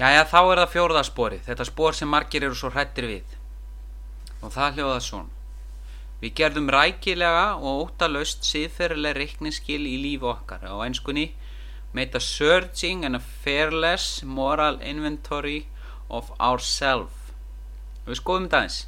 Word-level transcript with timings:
Jæja, 0.00 0.22
þá 0.24 0.38
er 0.40 0.58
það 0.62 0.70
fjórðasporið, 0.72 1.40
þetta 1.44 1.64
spor 1.68 1.96
sem 1.96 2.08
margir 2.08 2.44
eru 2.46 2.56
svo 2.56 2.70
hrættir 2.72 3.04
við. 3.04 3.32
Og 4.40 4.52
það 4.54 4.78
hljóða 4.78 5.00
svona. 5.04 5.34
Við 6.22 6.32
gerðum 6.38 6.70
rækilega 6.72 7.42
og 7.58 7.82
óttalöst 7.82 8.48
síðferðileg 8.48 9.18
reikningsskil 9.18 9.82
í 9.84 9.98
lífi 10.00 10.24
okkar. 10.30 10.64
Á 10.64 10.72
einskunni 10.86 11.26
made 11.92 12.16
a 12.16 12.20
searching 12.20 13.04
and 13.04 13.18
a 13.18 13.20
fearless 13.20 14.22
moral 14.24 14.80
inventory 14.80 15.66
of 16.08 16.32
ourself. 16.40 17.34
Við 18.08 18.22
skoðum 18.22 18.48
þetta 18.48 18.62
eins. 18.64 18.80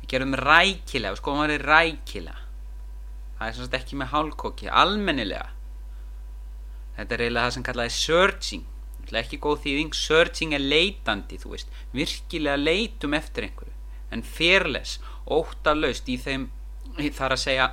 Við 0.00 0.10
gerðum 0.16 0.36
rækilega, 0.42 1.14
við 1.14 1.22
skoðum 1.22 1.44
að 1.44 1.54
vera 1.54 1.78
rækilega. 1.78 2.42
Það 3.38 3.46
er 3.46 3.58
svona 3.60 3.78
ekki 3.78 4.02
með 4.02 4.12
hálkóki, 4.16 4.74
almennilega. 4.82 5.48
Þetta 6.98 7.14
er 7.14 7.26
eiginlega 7.28 7.46
það 7.46 7.58
sem 7.60 7.70
kallaði 7.70 7.98
searching 8.00 8.62
Það 8.62 8.70
er 8.70 8.71
ekki 9.10 9.38
góð 9.42 9.62
þýðing, 9.64 9.94
searching 9.96 10.54
er 10.56 10.62
leitandi, 10.62 11.38
þú 11.42 11.54
veist, 11.54 11.70
virkilega 11.92 12.60
leitum 12.60 13.14
eftir 13.18 13.48
einhverju, 13.48 13.74
en 14.14 14.24
fearless, 14.24 14.98
óttalöst 15.26 16.08
í 16.12 16.18
þeim, 16.20 16.48
þar 17.16 17.36
að 17.36 17.42
segja, 17.42 17.68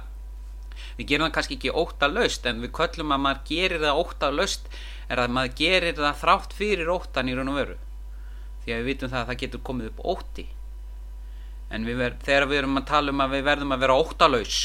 við 0.97 1.11
gerum 1.11 1.27
það 1.27 1.35
kannski 1.37 1.57
ekki 1.59 1.75
óttalöst, 1.75 2.47
en 2.49 2.63
við 2.63 2.73
köllum 2.79 3.13
að 3.15 3.23
maður 3.25 3.43
gerir 3.51 3.83
það 3.83 4.01
óttalöst, 4.03 4.71
er 5.09 5.23
að 5.23 5.35
maður 5.35 5.55
gerir 5.59 5.99
það 5.99 6.21
þrátt 6.23 6.55
fyrir 6.55 6.93
óttan 6.93 7.29
í 7.29 7.35
raun 7.37 7.51
og 7.53 7.59
veru, 7.59 7.77
því 8.63 8.73
að 8.73 8.79
við 8.79 8.89
vitum 8.93 9.13
það 9.13 9.21
að 9.21 9.29
það 9.31 9.41
getur 9.43 9.65
komið 9.69 9.91
upp 9.91 10.03
ótti, 10.15 10.47
en 11.69 11.85
við 11.85 12.01
ver, 12.01 12.17
þegar 12.25 12.49
við 12.49 12.63
erum 12.63 12.81
að 12.81 12.89
tala 12.89 13.13
um 13.13 13.23
að 13.23 13.35
við 13.37 13.47
verðum 13.49 13.75
að 13.75 13.85
vera 13.85 13.99
óttalös, 14.01 14.59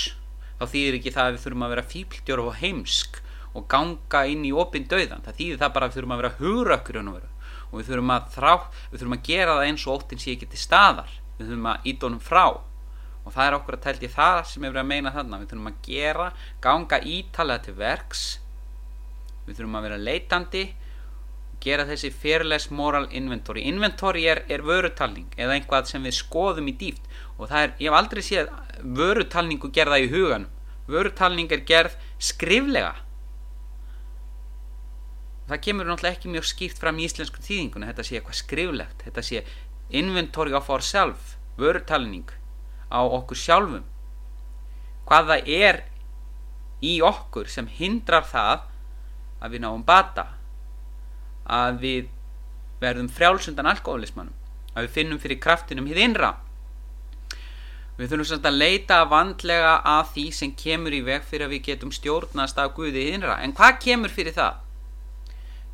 þá 0.58 0.64
þýðir 0.70 0.98
ekki 0.98 1.14
það 1.14 1.28
að 1.28 1.34
við 1.34 1.44
þurfum 1.44 1.64
að 1.66 1.74
vera 1.74 1.88
fíldjóru 1.92 2.48
og 2.48 2.58
heimsk, 2.62 3.20
og 3.54 3.66
ganga 3.70 4.24
inn 4.30 4.44
í 4.46 4.52
opinn 4.54 4.88
döðan 4.90 5.22
það 5.24 5.38
þýðir 5.40 5.60
það 5.62 5.74
bara 5.76 5.86
að 5.86 5.92
við 5.92 5.98
þurfum 5.98 6.14
að 6.14 6.22
vera 6.22 6.36
hugrökkur 6.40 7.00
og 7.74 7.80
við 7.80 7.90
þurfum 7.90 8.14
að 8.14 8.30
þrá 8.34 8.52
við 8.92 9.00
þurfum 9.00 9.16
að 9.16 9.26
gera 9.26 9.56
það 9.56 9.66
eins 9.68 9.84
og 9.86 9.98
óttinn 9.98 10.22
sé 10.22 10.34
ekki 10.34 10.48
til 10.52 10.60
staðar. 10.62 11.10
Við 11.38 11.50
þurfum 11.50 11.68
að 11.72 11.88
íta 11.90 12.06
honum 12.06 12.22
frá. 12.22 12.44
Og 13.24 13.32
það 13.32 13.48
er 13.48 13.56
okkur 13.58 13.76
að 13.78 13.84
tælti 13.88 14.10
það 14.12 14.40
sem 14.46 14.62
við 14.62 14.68
erum 14.68 14.80
að 14.84 14.90
meina 14.92 15.12
þarna. 15.14 15.40
Við 15.40 15.50
þurfum 15.50 15.70
að 15.70 15.80
gera, 15.88 16.30
ganga 16.62 17.00
ítalega 17.02 17.64
til 17.64 17.76
verks. 17.80 18.24
Við 19.48 19.58
þurfum 19.58 19.78
að 19.80 19.86
vera 19.88 20.00
leitandi 20.00 20.64
gera 21.64 21.86
þessi 21.88 22.10
fearless 22.12 22.68
moral 22.70 23.06
inventory. 23.10 23.64
Inventory 23.70 24.26
er, 24.28 24.42
er 24.52 24.62
vörutalning 24.66 25.30
eða 25.40 25.56
einhvað 25.56 25.88
sem 25.88 26.04
við 26.04 26.18
skoðum 26.18 26.68
í 26.68 26.74
dýft 26.76 27.06
og 27.38 27.48
það 27.48 27.62
er, 27.62 27.72
ég 27.80 27.88
hef 27.88 27.96
aldrei 27.98 28.22
séð 28.22 28.50
vörutalningu 28.98 29.70
gerða 29.72 30.02
í 30.02 30.10
hugan 30.12 30.44
vörutalning 30.90 31.48
er 31.56 31.64
gerð 31.64 31.96
skriflega 32.20 32.92
það 35.48 35.62
kemur 35.66 35.88
náttúrulega 35.88 36.16
ekki 36.18 36.32
mjög 36.32 36.48
skýrt 36.48 36.80
fram 36.80 36.98
í 36.98 37.06
íslensku 37.08 37.42
þýðingunni 37.44 37.90
þetta 37.90 38.06
sé 38.06 38.18
eitthvað 38.18 38.40
skriflegt 38.40 39.04
þetta 39.08 39.24
sé 39.24 39.42
inventory 39.92 40.54
of 40.56 40.70
ourself 40.72 41.34
vörutalning 41.58 42.30
á 42.90 43.00
okkur 43.02 43.38
sjálfum. 43.38 43.84
Hvað 45.04 45.28
það 45.30 45.50
er 45.58 45.82
í 46.84 46.94
okkur 47.04 47.50
sem 47.50 47.68
hindrar 47.68 48.24
það 48.28 48.64
að 49.44 49.54
við 49.54 49.64
náum 49.64 49.84
bata 49.84 50.26
að 51.44 51.80
við 51.82 52.08
verðum 52.80 53.10
frjálsundan 53.12 53.68
alkoholismannum 53.68 54.34
að 54.74 54.86
við 54.86 54.96
finnum 54.96 55.20
fyrir 55.22 55.42
kraftinum 55.42 55.86
hið 55.90 56.00
innra. 56.08 56.32
Við 57.94 58.10
þurfum 58.10 58.26
svolítið 58.26 58.50
að 58.50 58.58
leita 58.58 58.96
vandlega 59.06 59.74
að 59.86 60.08
því 60.16 60.24
sem 60.34 60.54
kemur 60.58 60.96
í 60.96 61.04
veg 61.06 61.26
fyrir 61.28 61.46
að 61.46 61.54
við 61.54 61.66
getum 61.68 61.92
stjórnast 61.94 62.58
af 62.58 62.72
Guði 62.74 63.04
hið 63.04 63.18
innra. 63.20 63.36
En 63.44 63.54
hvað 63.54 63.78
kemur 63.84 64.10
fyrir 64.10 64.34
það 64.34 64.63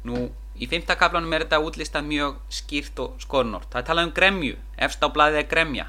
Nú, 0.08 0.30
í 0.56 0.68
fymta 0.70 0.96
kaplanum 0.96 1.32
er 1.36 1.44
þetta 1.44 1.60
útlista 1.60 2.00
mjög 2.04 2.38
skýrt 2.52 3.00
og 3.04 3.20
skornort. 3.20 3.68
Það 3.72 3.82
er 3.82 3.88
talað 3.90 4.08
um 4.08 4.14
gremju, 4.16 4.56
efst 4.80 5.04
á 5.04 5.08
blæðið 5.12 5.42
er 5.42 5.50
gremja. 5.50 5.86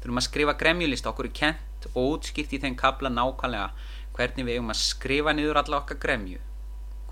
Þurfum 0.00 0.20
að 0.20 0.26
skrifa 0.26 0.56
gremjulista, 0.60 1.12
okkur 1.12 1.28
er 1.30 1.34
kent 1.40 1.88
og 1.94 2.14
útskýrt 2.16 2.52
í 2.56 2.60
þeim 2.60 2.76
kapla 2.76 3.12
nákvæmlega 3.12 3.70
hvernig 4.16 4.46
við 4.46 4.58
eigum 4.58 4.72
að 4.72 4.80
skrifa 4.82 5.34
niður 5.36 5.60
alla 5.62 5.80
okkar 5.80 6.00
gremju. 6.02 6.40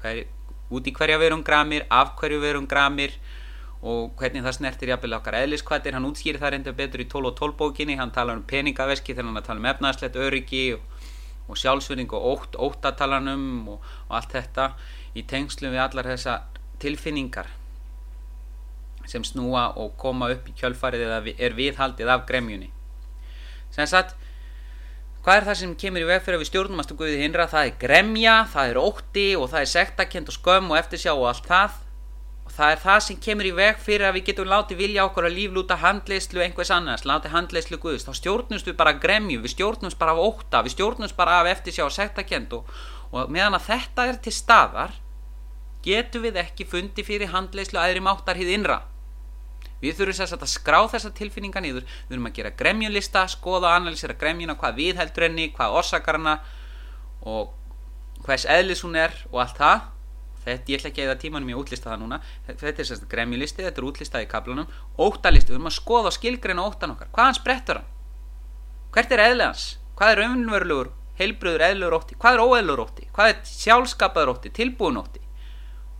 Hver, 0.02 0.22
út 0.74 0.88
í 0.88 0.94
hverja 0.96 1.18
við 1.20 1.30
erum 1.30 1.44
gramir, 1.44 1.86
af 1.88 2.14
hverju 2.20 2.40
við 2.42 2.52
erum 2.52 2.68
gramir 2.68 3.14
og 3.78 4.16
hvernig 4.18 4.44
það 4.44 4.56
snertir 4.58 4.92
jafnvel 4.92 5.16
okkar 5.18 5.38
eðliskvættir. 5.40 5.96
Hann 5.96 6.08
útskýrir 6.08 6.40
það 6.42 6.54
reynda 6.54 6.74
betur 6.76 7.04
í 7.04 7.08
12 7.08 7.30
og 7.30 7.38
12 7.38 7.56
bókinni, 7.60 7.96
hann 7.96 8.12
tala 8.12 8.34
um 8.36 8.44
peningaveski 8.44 9.14
þegar 9.14 9.30
hann 9.30 9.46
tala 9.46 9.62
um 9.62 9.70
efnaðslegt 9.72 10.18
öryggi 10.18 10.64
og, 10.76 11.04
og 11.48 11.60
sjálfsverðing 11.60 12.12
og 12.18 12.26
ótt, 12.34 12.58
óttatalanum 12.58 13.46
í 15.16 15.24
tengslu 15.28 15.70
við 15.72 15.84
allar 15.84 16.10
þessa 16.12 16.40
tilfinningar 16.82 17.48
sem 19.08 19.24
snúa 19.24 19.70
og 19.80 19.96
koma 20.00 20.28
upp 20.34 20.48
í 20.50 20.54
kjölfarið 20.58 21.06
eða 21.06 21.34
er 21.40 21.56
viðhaldið 21.56 22.12
af 22.12 22.26
gremjunni. 22.28 22.70
Sem 23.72 23.88
sagt 23.88 24.16
hvað 25.24 25.40
er 25.40 25.46
það 25.48 25.58
sem 25.60 25.74
kemur 25.80 26.04
í 26.04 26.08
veg 26.08 26.22
fyrir 26.24 26.38
að 26.38 26.42
við 26.44 26.50
stjórnum 26.52 26.80
að 26.82 26.88
stuguðið 26.88 27.22
hinra? 27.24 27.48
Það 27.50 27.66
er 27.66 27.76
gremja, 27.82 28.36
það 28.52 28.70
er 28.70 28.80
ótti 28.80 29.28
og 29.36 29.50
það 29.52 29.64
er 29.64 29.70
sektakent 29.74 30.32
og 30.32 30.36
skömm 30.36 30.72
og 30.72 30.80
eftirsjá 30.80 31.12
og 31.14 31.28
allt 31.32 31.48
það. 31.48 31.76
Og 32.48 32.54
það 32.56 32.72
er 32.72 32.80
það 32.80 33.00
sem 33.04 33.18
kemur 33.26 33.48
í 33.48 33.50
veg 33.58 33.80
fyrir 33.84 34.08
að 34.08 34.14
við 34.16 34.28
getum 34.30 34.48
látið 34.48 34.80
vilja 34.80 35.04
okkur 35.04 35.28
að 35.28 35.34
líflúta 35.36 35.76
handleyslu 35.82 36.40
einhvers 36.40 36.70
annars, 36.72 37.04
látið 37.04 37.34
handleyslu 37.34 37.76
guðist 37.82 38.08
þá 38.08 38.14
stjórnumst 38.16 38.70
við 38.70 38.78
bara 38.78 38.94
gremju, 38.96 39.42
við 39.44 39.52
stjórnumst 39.52 40.00
bara 40.00 40.14
af 40.16 40.22
ótta, 40.24 40.62
við 40.64 40.78
stjórnumst 40.78 41.16
bara 41.18 41.42
af 41.42 41.50
eftirsjá 41.52 41.84
og 41.84 41.92
sektakent 41.92 42.56
og, 42.56 42.72
og 43.12 43.32
meðan 43.32 43.56
að 43.56 43.68
þetta 43.70 44.06
er 44.10 44.20
til 44.24 44.34
staðar 44.34 44.96
getum 45.84 46.24
við 46.26 46.38
ekki 46.42 46.66
fundi 46.68 47.04
fyrir 47.06 47.32
handleyslu 47.32 47.80
aðri 47.80 48.02
máttar 48.04 48.38
hið 48.38 48.54
innra. 48.56 48.78
Við 49.78 49.94
þurfum 50.00 50.16
sérstaklega 50.18 50.48
að 50.48 50.54
skrá 50.56 50.78
þessa 50.90 51.12
tilfinninga 51.14 51.60
nýður 51.62 51.84
við 51.86 52.08
þurfum 52.10 52.30
að 52.30 52.38
gera 52.38 52.54
gremjulista 52.58 53.22
skoða 53.30 53.70
og 53.70 53.76
analýsera 53.76 54.16
gremjuna, 54.18 54.56
hvað 54.58 54.80
við 54.80 54.98
heldur 54.98 55.28
henni 55.28 55.52
hvað 55.54 55.76
orsakar 55.78 56.18
hana 56.18 56.34
og 57.22 57.54
hvers 58.26 58.48
eðlis 58.50 58.82
hún 58.82 58.98
er 58.98 59.14
og 59.30 59.44
allt 59.44 59.60
það. 59.60 59.86
Þetta, 60.48 60.72
ég 60.72 60.80
ætla 60.80 60.90
ekki 60.90 61.02
að 61.02 61.08
eða 61.08 61.20
tímanum 61.22 61.52
ég 61.52 61.60
útlista 61.60 61.90
það 61.92 62.02
núna. 62.02 62.18
Þetta 62.48 62.68
er 62.68 62.88
sérstaklega 62.88 63.14
gremjulisti, 63.14 63.64
þetta 63.66 63.82
er 63.82 63.86
útlistað 63.88 64.24
í 64.24 64.28
kaplunum 64.30 64.70
óttalisti, 64.98 65.52
við 65.52 65.58
þurfum 65.58 65.70
að 65.70 65.76
skoða 65.76 66.12
skilgreina 66.16 66.64
óttan 66.64 66.94
okkar. 66.94 67.10
Hvað 67.14 67.28
hans 67.28 67.42
brettur 67.44 67.80
hann? 67.80 67.90
Hvert 68.94 69.12
er 69.14 69.22
eðlegans, 69.26 69.66
hvað 69.98 70.14
er 70.14 70.22
raunverulegur 70.24 70.90
heilbröður 71.18 71.64
eðlugur 71.68 71.98
ótti, 71.98 72.16
hvað 72.20 72.36
er 72.36 72.42
óeðlugur 72.44 72.84
ótti? 72.84 73.08
Hvað 73.14 73.32
er 73.32 73.38
sjálfskapaður 73.50 74.32
ótti, 74.34 74.52
tilbúin 74.54 75.00
ótti? 75.00 75.22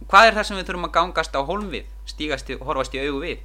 Hvað 0.09 0.29
er 0.29 0.37
það 0.39 0.47
sem 0.49 0.59
við 0.59 0.69
þurfum 0.69 0.89
að 0.89 0.95
gangast 0.95 1.35
á 1.35 1.43
hólm 1.43 1.71
við? 1.73 1.89
Stígast 2.09 2.53
horfast 2.63 2.95
í 2.95 3.03
augu 3.03 3.23
við? 3.25 3.43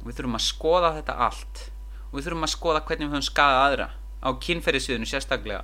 Og 0.00 0.08
við 0.08 0.18
þurfum 0.18 0.38
að 0.40 0.46
skoða 0.46 0.90
þetta 0.98 1.16
allt. 1.28 1.62
Og 2.10 2.18
við 2.18 2.26
þurfum 2.26 2.46
að 2.48 2.54
skoða 2.54 2.82
hvernig 2.88 3.06
við 3.06 3.14
höfum 3.14 3.28
skadað 3.28 3.64
aðra. 3.68 3.88
Á 4.20 4.28
kynferðisviðinu 4.44 5.08
sérstaklega. 5.08 5.62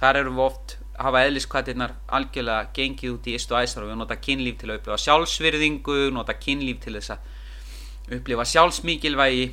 Þar 0.00 0.20
erum 0.20 0.38
við 0.38 0.46
oft 0.46 0.76
að 0.94 1.08
hafa 1.08 1.24
eðliskvætinnar 1.26 1.94
algjörlega 2.14 2.70
gengið 2.76 3.16
út 3.16 3.26
í 3.26 3.34
ist 3.34 3.50
og 3.50 3.64
æsar 3.64 3.84
og 3.84 3.90
við 3.90 3.98
nota 3.98 4.16
kynlíf 4.22 4.60
til 4.60 4.70
að 4.70 4.78
upplifa 4.78 5.00
sjálfsvirðingu 5.02 5.96
nota 6.14 6.36
kynlíf 6.38 6.80
til 6.84 6.94
þess 6.94 7.14
að 7.16 8.18
upplifa 8.18 8.46
sjálfsmíkilvægi 8.52 9.46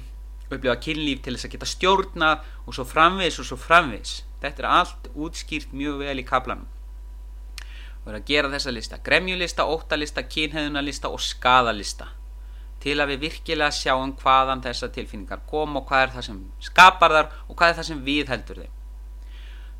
upplifa 0.57 0.77
kynlíf 0.83 1.23
til 1.23 1.35
þess 1.35 1.47
að 1.47 1.55
geta 1.55 1.69
stjórna 1.69 2.31
og 2.65 2.75
svo 2.75 2.85
framvis 2.87 3.39
og 3.41 3.47
svo 3.47 3.57
framvis 3.59 4.21
þetta 4.41 4.63
er 4.63 4.69
allt 4.69 5.09
útskýrt 5.15 5.73
mjög 5.77 6.01
vel 6.01 6.21
í 6.21 6.27
kaplanum 6.27 6.67
og 8.01 8.09
er 8.09 8.17
að 8.17 8.29
gera 8.31 8.49
þessa 8.49 8.71
lista. 8.73 8.97
Gremjulista, 9.05 9.67
óttalista, 9.69 10.23
kynheðunalista 10.25 11.11
og 11.13 11.21
skadalista 11.21 12.07
til 12.81 12.95
að 12.97 13.13
við 13.13 13.27
virkilega 13.27 13.69
sjáum 13.77 14.15
hvaðan 14.17 14.63
þessa 14.65 14.89
tilfinningar 14.89 15.43
kom 15.49 15.77
og 15.77 15.85
hvað 15.89 16.07
er 16.07 16.13
það 16.15 16.27
sem 16.31 16.39
skapar 16.65 17.13
þar 17.13 17.35
og 17.45 17.57
hvað 17.59 17.73
er 17.73 17.77
það 17.77 17.89
sem 17.91 18.05
við 18.07 18.31
heldur 18.33 18.63
þeim. 18.63 18.79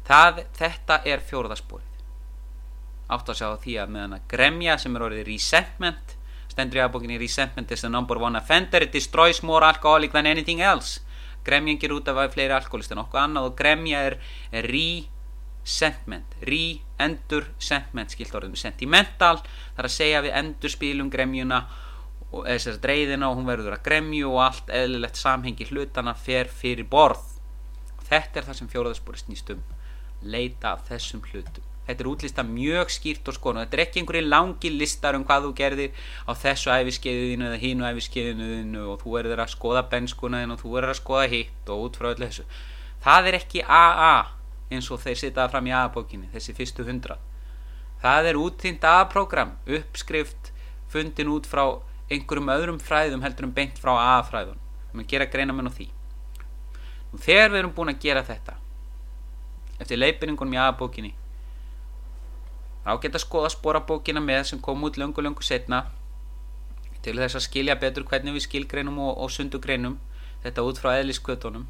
Það, 0.06 0.44
þetta 0.60 1.00
er 1.10 1.26
fjóruðarsporið 1.32 1.88
átt 3.12 3.32
að 3.32 3.42
sjá 3.42 3.48
því 3.60 3.78
að 3.82 3.94
meðan 3.96 4.16
að 4.16 4.28
gremja 4.32 4.78
sem 4.80 4.96
er 4.96 5.06
orðið 5.08 5.26
resentment 5.28 6.14
stendur 6.52 6.82
í 6.82 6.84
aðbókinni 6.84 7.20
resentment 7.22 7.72
is 7.72 7.84
the 7.86 7.90
number 7.90 8.20
one 8.20 8.38
offender. 8.38 8.84
It 8.84 8.92
destroys 8.94 9.42
more 9.44 9.64
alcoholic 9.66 10.12
than 10.12 10.28
anything 10.28 10.62
else. 10.62 11.00
Gremjan 11.46 11.80
ger 11.82 11.96
út 11.96 12.10
af 12.12 12.20
fleiri 12.34 12.54
alkoholist 12.54 12.92
en 12.94 13.02
okkur 13.02 13.24
annað 13.24 13.48
og 13.50 13.56
gremja 13.58 14.04
er, 14.10 14.18
resentment. 14.52 16.36
Re 16.46 16.82
endur 17.02 17.48
sentment 17.58 18.14
skilt 18.14 18.36
orðum 18.38 18.60
sentimental. 18.60 19.42
Þar 19.78 19.90
að 19.90 19.96
segja 19.96 20.22
við 20.26 20.38
endur 20.44 20.76
spilum 20.76 21.10
gremjuna 21.14 21.64
og 22.32 22.46
þess 22.46 22.76
að 22.76 22.84
dreyðina 22.86 23.32
og 23.32 23.40
hún 23.40 23.50
verður 23.50 23.76
að 23.76 23.84
gremju 23.90 24.30
og 24.30 24.46
allt 24.46 24.72
eðlilegt 24.72 25.20
samhengi 25.20 25.68
hlutana 25.72 26.14
fer 26.16 26.52
fyrir 26.52 26.88
borð. 26.88 27.26
Og 27.98 28.08
þetta 28.12 28.40
er 28.40 28.48
það 28.52 28.62
sem 28.62 28.72
fjóraðarspori 28.76 29.26
snýst 29.26 29.52
um. 29.56 29.68
Leita 30.22 30.76
af 30.76 30.86
þessum 30.92 31.26
hlutum 31.32 31.71
þetta 31.88 32.04
er 32.04 32.10
útlista 32.12 32.46
mjög 32.48 32.92
skýrt 32.94 33.32
og 33.32 33.38
skonu 33.38 33.64
þetta 33.64 33.78
er 33.78 33.84
ekki 33.86 34.02
einhverju 34.02 34.28
langi 34.28 34.74
listar 34.76 35.18
um 35.18 35.26
hvað 35.28 35.48
þú 35.48 35.54
gerðir 35.58 36.04
á 36.28 36.32
þessu 36.44 36.74
æfiskeiðinu 36.76 37.50
eða 37.50 37.62
hínu 37.64 37.88
æfiskeiðinu 37.90 38.86
og 38.92 39.02
þú 39.02 39.18
erður 39.22 39.44
að 39.46 39.56
skoða 39.56 39.88
benskunaðin 39.92 40.56
og 40.56 40.62
þú 40.62 40.78
erður 40.78 40.94
að 40.94 41.02
skoða 41.02 41.26
hitt 41.34 41.74
og 41.74 41.88
út 41.88 42.00
frá 42.00 42.12
öllu 42.14 42.28
þessu. 42.30 42.46
Það 43.02 43.32
er 43.32 43.40
ekki 43.42 43.66
AA 43.66 44.14
eins 44.72 44.88
og 44.94 45.02
þeir 45.04 45.20
sitaða 45.20 45.52
fram 45.56 45.68
í 45.68 45.76
aðbókinni 45.76 46.32
þessi 46.32 46.56
fyrstu 46.56 46.86
hundra 46.88 47.18
það 48.02 48.32
er 48.32 48.40
útþýnt 48.40 48.86
aðprogram 48.88 49.56
uppskrift 49.78 50.52
fundin 50.92 51.32
út 51.32 51.48
frá 51.50 51.64
einhverjum 52.12 52.52
öðrum 52.52 52.80
fræðum 52.82 53.24
heldur 53.24 53.48
um 53.48 53.54
beint 53.56 53.78
frá 53.80 53.94
A-fræðun 54.18 54.60
við 54.92 55.08
gera 55.14 55.30
greina 55.32 55.54
menn 55.56 55.70
á 55.70 55.72
því. 55.72 55.88
Og 57.14 57.22
þegar 57.24 57.52
við 57.52 57.60
erum 57.62 57.76
búin 57.76 57.92
að 57.94 58.02
gera 58.04 58.24
þetta 58.28 58.58
eftir 59.80 60.00
leipinningunum 60.02 60.56
í 60.58 60.62
A-bókinni 60.62 61.14
þá 62.86 62.94
geta 63.02 63.22
skoða 63.22 63.52
spórabókina 63.54 64.24
með 64.24 64.46
sem 64.52 64.62
kom 64.62 64.84
út 64.88 64.98
löngu 64.98 65.22
löngu 65.22 65.46
setna 65.46 65.84
til 67.06 67.18
þess 67.18 67.38
að 67.38 67.46
skilja 67.48 67.78
betur 67.82 68.06
hvernig 68.06 68.36
við 68.38 68.46
skilgreinum 68.48 68.98
og, 69.02 69.18
og 69.18 69.32
sundugreinum 69.34 70.00
þetta 70.44 70.66
út 70.66 70.82
frá 70.82 70.96
eðliskvötunum 71.00 71.68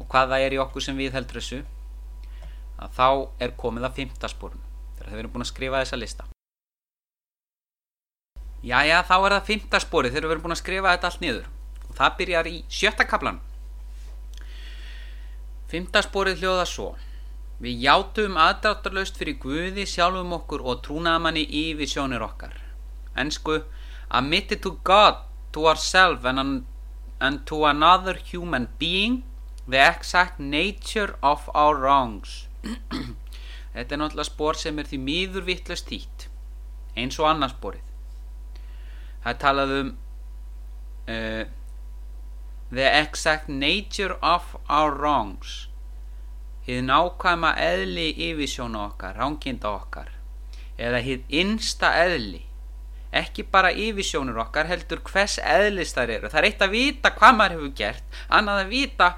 og 0.00 0.08
hvað 0.10 0.34
það 0.34 0.46
er 0.46 0.56
í 0.56 0.60
okkur 0.62 0.84
sem 0.84 0.98
við 0.98 1.16
heldur 1.16 1.40
þessu 1.40 1.62
að 2.82 2.94
þá 2.96 3.08
er 3.44 3.56
komið 3.60 3.88
að 3.88 3.98
fymtasporun 4.00 4.62
þegar 4.98 5.12
við 5.12 5.22
erum 5.22 5.34
búin 5.34 5.44
að 5.44 5.52
skrifa 5.52 5.82
þessa 5.82 5.98
lista. 6.00 6.26
Jæja, 8.62 9.00
þá 9.02 9.14
er 9.18 9.34
það 9.34 9.48
fymtasporið 9.48 10.14
þegar 10.14 10.28
við 10.28 10.34
erum 10.36 10.44
búin 10.44 10.54
að 10.54 10.62
skrifa 10.62 10.92
þetta 10.94 11.08
allt 11.08 11.22
niður. 11.22 11.48
Og 11.88 11.96
það 11.98 12.18
byrjar 12.20 12.48
í 12.48 12.58
sjötta 12.70 13.06
kaplan 13.08 13.40
Fymtasporið 15.72 16.42
hljóða 16.42 16.66
svo 16.68 16.90
Við 17.62 17.84
játum 17.86 18.38
aðdráttarlaust 18.42 19.18
fyrir 19.20 19.38
Guði 19.42 19.86
sjálfum 19.86 20.34
okkur 20.34 20.64
og 20.66 20.82
trúnaðamanni 20.86 21.44
í 21.46 21.64
visjónir 21.78 22.24
okkar. 22.26 22.56
Ensku 23.14 23.62
Admitted 24.12 24.60
to 24.62 24.76
God, 24.84 25.22
to 25.52 25.66
ourselves 25.66 26.24
and, 26.24 26.38
an, 26.38 26.66
and 27.20 27.46
to 27.46 27.64
another 27.64 28.14
human 28.14 28.68
being 28.78 29.22
the 29.66 29.78
exact 29.78 30.38
nature 30.38 31.14
of 31.22 31.48
our 31.54 31.78
wrongs. 31.78 32.46
Þetta 33.72 33.94
er 33.94 34.00
náttúrulega 34.02 34.28
spór 34.28 34.58
sem 34.60 34.78
er 34.78 34.88
því 34.90 34.98
mýður 35.00 35.46
vittlust 35.46 35.88
hýtt 35.94 36.26
eins 36.98 37.16
og 37.20 37.28
annars 37.30 37.54
spórið 37.56 37.88
Það 39.24 39.38
talað 39.40 39.74
um 39.78 39.90
uh, 41.08 41.44
the 42.72 42.88
exact 43.00 43.48
nature 43.48 44.18
of 44.20 44.56
our 44.68 44.92
wrongs 44.92 45.68
hið 46.66 46.80
nákvæma 46.86 47.52
eðli 47.58 48.08
yfirsjónu 48.30 48.80
okkar, 48.86 49.18
ránginda 49.18 49.72
okkar 49.74 50.12
eða 50.78 51.02
hið 51.04 51.36
innsta 51.42 51.92
eðli 52.04 52.44
ekki 53.12 53.44
bara 53.52 53.74
yfirsjónur 53.76 54.40
okkar 54.46 54.70
heldur 54.70 55.02
hvers 55.04 55.36
eðlis 55.42 55.92
þar 55.92 56.14
eru. 56.16 56.30
Það 56.32 56.40
er 56.40 56.48
eitt 56.48 56.64
að 56.64 56.74
vita 56.76 57.12
hvað 57.12 57.36
maður 57.38 57.56
hefur 57.58 57.74
gert 57.82 58.20
annað 58.32 58.62
að 58.62 58.72
vita 58.72 59.08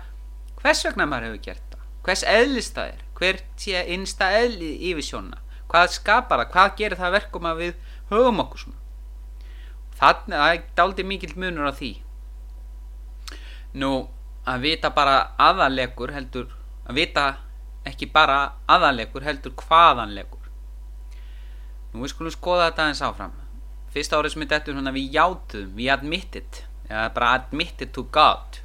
hvers 0.63 0.85
vegna 0.89 1.07
maður 1.07 1.29
hefur 1.29 1.45
gert 1.47 1.67
það 1.71 1.85
hvers 2.05 2.25
eðlis 2.35 2.73
það 2.75 2.93
er 2.95 3.05
hvert 3.15 3.65
sé 3.65 3.85
einsta 3.95 4.31
eðli 4.41 4.73
yfirsjónuna 4.91 5.45
hvað 5.75 5.93
skapar 5.95 6.43
það, 6.43 6.51
hvað 6.55 6.75
gerir 6.79 7.01
það 7.01 7.15
verkum 7.19 7.47
að 7.51 7.61
við 7.63 7.79
höfum 8.11 8.43
okkur 8.45 8.65
svona. 8.65 8.81
Þannig 9.99 10.37
að 10.37 10.45
það 10.45 10.53
er 10.55 10.65
daldi 10.79 11.07
mikill 11.07 11.35
munur 11.39 11.71
á 11.71 11.73
því. 11.75 11.93
Nú 13.83 13.93
að 14.47 14.67
vita 14.69 14.91
bara 14.95 15.17
aðanlegur 15.41 16.13
heldur 16.15 16.54
að 16.85 17.01
vita 17.01 17.27
ekki 17.89 18.09
bara 18.13 18.39
aðanlegur 18.71 19.25
heldur 19.27 19.55
hvaðanlegur 19.61 20.45
nú 21.95 22.03
við 22.03 22.11
skulum 22.11 22.35
skoða 22.35 22.69
þetta 22.69 22.89
eins 22.91 23.03
áfram. 23.07 23.35
Fyrsta 23.95 24.19
árið 24.19 24.35
sem 24.35 24.43
við 24.43 24.51
dettum 24.51 24.79
svona 24.79 24.93
við 24.95 25.13
játum, 25.15 25.69
við 25.77 25.91
admitted 25.95 26.63
eða 26.89 27.05
bara 27.15 27.35
admitted 27.39 27.93
to 27.95 28.03
God 28.15 28.59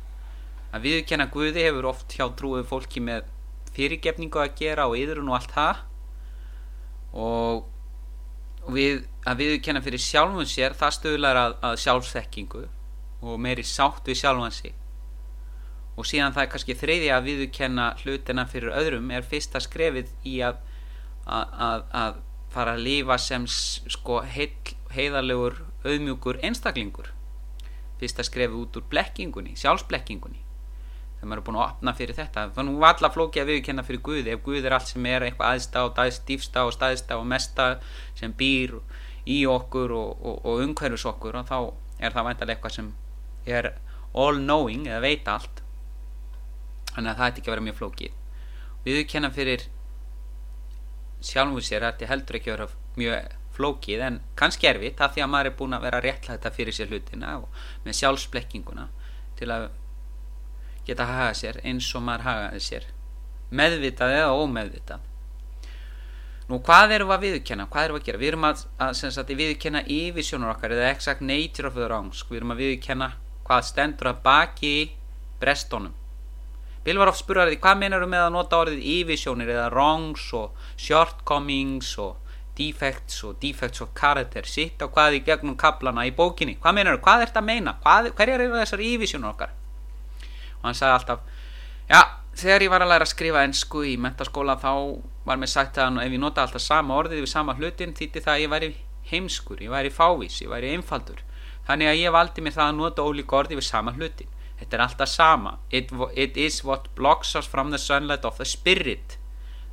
að 0.73 0.85
viðkenna 0.87 1.29
Guði 1.33 1.65
hefur 1.65 1.89
oft 1.91 2.15
hjá 2.17 2.25
trúið 2.37 2.65
fólki 2.69 3.01
með 3.05 3.29
fyrirgefningu 3.75 4.41
að 4.41 4.55
gera 4.57 4.87
og 4.89 4.97
yðrun 4.97 5.29
og 5.29 5.37
allt 5.37 5.53
það. 5.53 5.83
Og, 7.19 7.63
við, 8.73 9.05
að 9.29 9.43
viðkenna 9.43 9.81
fyrir 9.85 10.01
sjálfum 10.03 10.49
sér 10.49 10.75
það 10.77 10.95
stöðlar 10.97 11.41
að, 11.43 11.55
að 11.69 11.79
sjálfsþekkingu 11.85 12.65
og 13.19 13.41
meiri 13.41 13.65
sátt 13.65 14.09
við 14.09 14.21
sjálfan 14.23 14.53
sig 14.53 14.75
og 15.99 16.07
síðan 16.07 16.31
það 16.35 16.45
er 16.45 16.51
kannski 16.53 16.75
þreyði 16.79 17.11
að 17.11 17.25
viðkenna 17.27 17.85
hlutina 17.99 18.45
fyrir 18.47 18.75
öðrum 18.79 19.09
er 19.11 19.25
fyrsta 19.27 19.59
skrefið 19.59 20.11
í 20.23 20.37
að, 20.47 20.61
að, 21.27 21.83
að 21.91 22.19
fara 22.53 22.75
að 22.77 22.85
lífa 22.85 23.17
sem 23.21 23.47
sko 23.49 24.21
heiðarlegur 24.95 25.59
auðmjúkur 25.83 26.39
einstaklingur. 26.47 27.11
Fyrsta 27.99 28.23
skrefið 28.23 28.61
út 28.61 28.79
úr 28.79 28.87
blekkingunni 28.93 29.57
sjálfsblekkingunni. 29.59 30.39
Þegar 31.19 31.27
maður 31.27 31.41
er 31.41 31.47
búin 31.49 31.59
að 31.59 31.65
opna 31.65 31.95
fyrir 31.97 32.15
þetta 32.15 32.47
þannig 32.55 32.79
að 32.79 32.89
alla 32.93 33.11
flóki 33.11 33.43
að 33.43 33.51
viðkenna 33.51 33.83
fyrir 33.83 34.03
Guði. 34.07 34.31
Ef 34.31 34.43
Guð 34.45 34.69
er 34.69 34.77
allt 34.77 34.87
sem 34.93 35.07
er 35.11 35.27
eitthvað 35.27 35.57
aðstá 35.57 35.83
og 35.83 35.99
dýfstá 36.29 36.63
og 36.63 36.75
staðstá 36.77 37.19
og 37.19 37.27
mesta 37.27 37.69
sem 38.15 38.31
býr 38.31 38.77
í 39.27 39.41
okkur 39.51 39.91
og, 39.99 40.13
og, 40.23 40.45
og 40.47 40.63
umhverfis 40.63 41.03
okkur 41.11 41.41
og 41.41 41.49
þá 41.51 41.57
er 41.99 42.15
það 42.15 42.29
væntalega 42.29 42.55
eitthvað 42.55 42.77
sem 42.77 42.93
er 43.45 43.73
all 44.15 44.39
knowing 44.39 44.87
eða 44.87 45.03
veit 45.03 45.27
allt 45.27 45.58
þannig 46.99 47.13
að 47.15 47.19
það 47.19 47.31
ætti 47.31 47.41
ekki 47.41 47.49
að 47.49 47.55
vera 47.55 47.65
mjög 47.67 47.79
flókið. 47.79 48.15
Viðkenna 48.85 49.31
fyrir 49.35 49.65
sjálfum 51.29 51.63
sér 51.63 51.85
ætti 51.89 52.07
heldur 52.09 52.39
ekki 52.39 52.51
að 52.51 52.57
vera 52.57 52.69
mjög 52.99 53.35
flókið 53.59 54.05
en 54.05 54.21
kannski 54.39 54.69
erfitt 54.69 55.01
af 55.03 55.15
því 55.15 55.25
að 55.25 55.31
maður 55.33 55.49
er 55.49 55.57
búin 55.59 55.75
að 55.75 55.85
vera 55.87 55.99
réttlega 56.03 56.37
þetta 56.37 56.55
fyrir 56.55 56.75
sér 56.75 56.93
hlutina 56.93 57.35
og 57.41 57.59
með 57.83 57.99
sjálfsblekkinguna 57.99 58.87
til 59.39 59.51
að 59.55 59.67
geta 60.87 61.07
hagað 61.09 61.37
sér 61.41 61.61
eins 61.67 61.89
og 61.95 62.05
maður 62.05 62.25
hagaði 62.27 62.63
sér. 62.63 62.89
Meðvitað 63.49 64.15
eða 64.19 64.33
ómeðvitað. 64.39 65.05
Nú 66.49 66.57
hvað 66.65 66.95
erum 66.95 67.11
við 67.11 67.15
að 67.15 67.25
viðkjanna? 67.25 67.65
Hvað 67.69 67.87
erum 67.87 67.97
við 67.97 68.01
að 68.01 68.07
gera? 68.07 68.19
Við 68.21 68.29
erum 68.31 68.45
að, 68.47 68.61
að, 68.81 69.01
að 69.21 69.33
viðkjanna 69.41 69.81
yfirsjónur 69.95 70.53
okkar 70.53 70.73
eða 70.73 70.91
exact 70.93 71.21
nature 71.21 71.69
of 71.69 71.77
the 71.77 71.85
wrongs 71.85 72.23
við 72.29 72.39
erum 72.39 72.55
að 72.55 72.63
viðkjanna 72.63 73.09
hvað 73.45 73.67
stendur 73.67 74.09
að 74.09 74.23
baki 74.25 74.73
brestónum 75.41 75.98
Bill 76.89 76.97
var 76.97 77.13
oft 77.13 77.21
spurðar 77.21 77.53
því 77.53 77.61
hvað 77.61 77.79
menar 77.83 78.01
við 78.01 78.11
með 78.15 78.25
að 78.25 78.33
nota 78.33 78.63
orðið 78.63 78.89
yfirsjónir 78.95 79.53
eða 79.53 79.69
wrongs 79.69 80.25
og 80.33 80.65
shortcomings 80.73 81.93
og 82.01 82.17
defects 82.57 83.21
og 83.23 83.37
defects 83.39 83.85
of 83.85 83.93
character 83.95 84.49
sitt 84.49 84.81
á 84.81 84.89
hvað 84.89 85.21
í 85.21 85.23
gegnum 85.29 85.55
kaplana 85.59 86.07
í 86.09 86.15
bókinni 86.17 86.57
hvað 86.57 86.79
menar 86.81 86.97
við? 86.97 87.03
Hvað 87.05 87.21
er 87.21 87.29
þetta 87.29 87.43
að 87.45 87.49
meina? 87.53 87.77
Hvað, 87.85 88.11
hverjar 88.17 88.45
eru 88.47 88.57
þessar 88.57 88.85
yfirsjónur 88.89 89.35
okkar? 89.35 89.53
og 90.59 90.67
hann 90.67 90.77
sagði 90.77 90.95
alltaf 90.97 91.19
já, 91.89 92.01
þegar 92.41 92.65
ég 92.65 92.73
var 92.73 92.83
að 92.83 92.91
læra 92.93 93.07
að 93.07 93.13
skrifa 93.13 93.43
ennsku 93.47 93.83
í 93.87 93.95
mentaskóla 94.01 94.57
þá 94.59 94.71
var 95.27 95.39
mér 95.39 95.51
sagt 95.51 95.79
að 95.79 96.01
ef 96.03 96.15
ég 96.15 96.21
nota 96.21 96.43
alltaf 96.43 96.63
sama 96.63 96.97
orðið 96.99 97.23
við 97.23 97.31
sama 97.31 97.55
hlutin 97.59 97.95
þýtti 97.95 98.23
það 98.25 98.33
að 98.33 98.43
ég 98.43 98.53
væri 98.53 98.69
heimskur, 99.09 99.63
ég 99.63 99.71
væri 99.73 99.93
fávís, 99.93 100.41
ég 100.43 100.51
væri 100.51 100.73
einfaldur 100.75 101.23
þannig 101.67 101.91
að 101.91 102.01
ég 102.01 102.13
valdi 102.13 102.43
mér 102.43 102.57
það 102.57 102.67
að 102.67 102.79
nota 102.81 103.05
ólík 103.07 103.35
orðið 103.39 103.61
við 103.61 103.69
sama 103.69 103.95
hlutin 103.95 104.35
þetta 104.59 104.77
er 104.77 104.83
alltaf 104.85 105.09
sama. 105.11 105.57
It, 105.71 105.93
it 106.15 106.37
is 106.37 106.63
what 106.63 106.89
blocks 106.95 107.35
us 107.35 107.47
from 107.47 107.71
the 107.71 107.79
sunlight 107.79 108.25
of 108.25 108.37
the 108.37 108.45
spirit. 108.45 109.17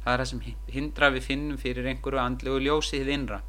Það 0.05 0.13
er 0.13 0.23
það 0.23 0.31
sem 0.31 0.43
hindra 0.77 1.11
við 1.15 1.27
finnum 1.31 1.61
fyrir 1.61 1.89
einhverju 1.91 2.23
andlegu 2.23 2.63
ljósið 2.63 3.11
innra. 3.13 3.41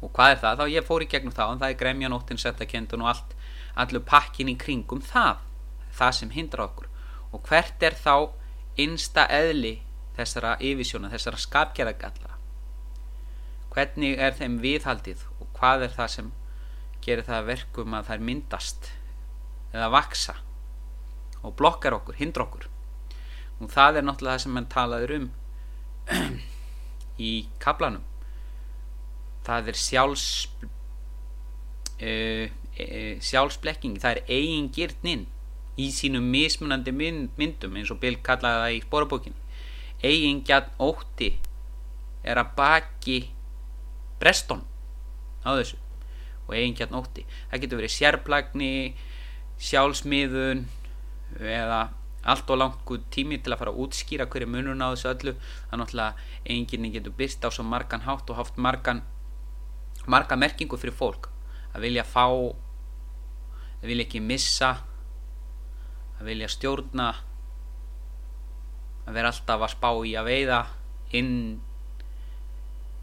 Og 0.00 0.10
hvað 0.16 0.34
er 0.34 0.42
það? 0.42 0.62
þá 0.62 0.74
ég 0.74 0.88
fór 0.88 1.04
í 1.04 1.10
gegnum 1.12 1.36
það 1.36 1.54
og 1.54 1.62
það 1.62 1.74
er 1.74 1.78
gremja 1.84 2.10
nóttin, 2.10 2.40
settakendun 2.40 3.04
og 3.04 3.12
allt 3.12 3.36
allur 3.78 4.04
pakkin 4.06 4.50
í 4.50 4.56
kringum 4.58 5.04
það. 5.04 5.44
Það 5.94 6.18
sem 6.18 6.34
hindra 6.34 6.66
okkur. 6.66 6.90
Og 7.30 7.46
hvert 7.46 7.86
er 7.86 7.94
þá 7.94 8.32
einsta 8.80 9.28
eðli 9.30 9.76
þessara 10.16 10.56
yfirsjóna, 10.64 11.12
þessara 11.12 11.38
skapgerðagalla 11.40 12.40
hvernig 13.70 14.18
er 14.18 14.34
þeim 14.34 14.58
viðhaldið 14.62 15.22
og 15.38 15.50
hvað 15.58 15.86
er 15.86 15.92
það 15.94 16.14
sem 16.14 16.30
gerir 17.04 17.26
það 17.26 17.50
verkum 17.52 17.94
að 17.96 18.08
þær 18.10 18.24
myndast 18.28 18.88
eða 19.72 19.90
vaksa 19.92 20.36
og 21.40 21.54
blokkar 21.56 21.96
okkur, 21.96 22.18
hindra 22.18 22.44
okkur. 22.44 22.68
Og 23.60 23.70
það 23.72 24.00
er 24.00 24.06
náttúrulega 24.06 24.36
það 24.38 24.44
sem 24.44 24.54
mann 24.56 24.70
talaður 24.72 25.16
um 25.18 25.26
í 27.30 27.32
kablanum 27.62 28.04
það 29.46 29.70
er 29.72 29.78
sjálfs 29.78 30.28
uh, 32.00 32.46
uh, 32.46 33.12
sjálfsblekking 33.24 34.00
það 34.00 34.18
er 34.18 34.32
eigingirninn 34.36 35.26
í 35.80 35.90
sínum 35.94 36.26
mismunandi 36.32 36.92
myndum 36.92 37.76
eins 37.78 37.92
og 37.92 38.00
Bill 38.02 38.18
kallaði 38.24 38.60
það 38.60 38.74
í 38.74 38.80
spórabókinni. 38.84 39.46
Eigingjarn 40.00 40.72
ótti 40.80 41.30
er 42.24 42.40
að 42.40 42.52
baki 42.56 43.18
breston 44.20 44.64
á 45.44 45.56
þessu 45.56 45.78
og 46.46 46.56
eigingjarn 46.56 46.98
ótti. 46.98 47.24
Það 47.48 47.62
getur 47.64 47.80
verið 47.80 47.94
sérplagni 47.96 48.72
sjálfsmiðun 49.60 50.64
eða 51.40 51.80
allt 52.30 52.50
og 52.52 52.60
langt 52.60 52.90
tími 53.12 53.38
til 53.40 53.54
að 53.54 53.62
fara 53.62 53.72
að 53.72 53.80
útskýra 53.84 54.26
hverju 54.28 54.48
munun 54.50 54.84
á 54.84 54.92
þessu 54.92 55.10
öllu. 55.12 55.34
Er 55.70 55.80
náttúrulega 55.80 56.16
eiginginni 56.44 56.92
getur 56.94 57.16
byrst 57.16 57.44
á 57.44 57.48
svo 57.48 57.64
margan 57.64 58.04
hátt 58.04 58.28
og 58.30 58.40
haft 58.40 58.60
margan 58.60 59.02
marga 60.06 60.36
merkingu 60.36 60.78
fyrir 60.80 60.96
fólk. 60.96 61.30
Að 61.74 61.86
vilja 61.86 62.04
fá 62.04 62.26
að 62.26 63.88
vilja 63.88 64.06
ekki 64.08 64.20
missa 64.20 64.74
að 66.20 66.28
vilja 66.28 66.50
stjórna 66.52 67.08
að 69.06 69.16
vera 69.16 69.32
alltaf 69.32 69.64
að 69.64 69.72
spá 69.72 69.90
í 70.04 70.14
að 70.18 70.28
veiða 70.28 70.60
inn 71.16 71.36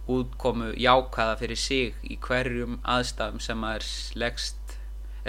útkomu 0.08 0.72
jákaða 0.80 1.36
fyrir 1.42 1.60
sig 1.60 1.98
í 2.08 2.16
hverjum 2.24 2.78
aðstæðum 2.88 3.42
sem 3.44 3.60
maður 3.60 3.88
leggst 4.22 4.57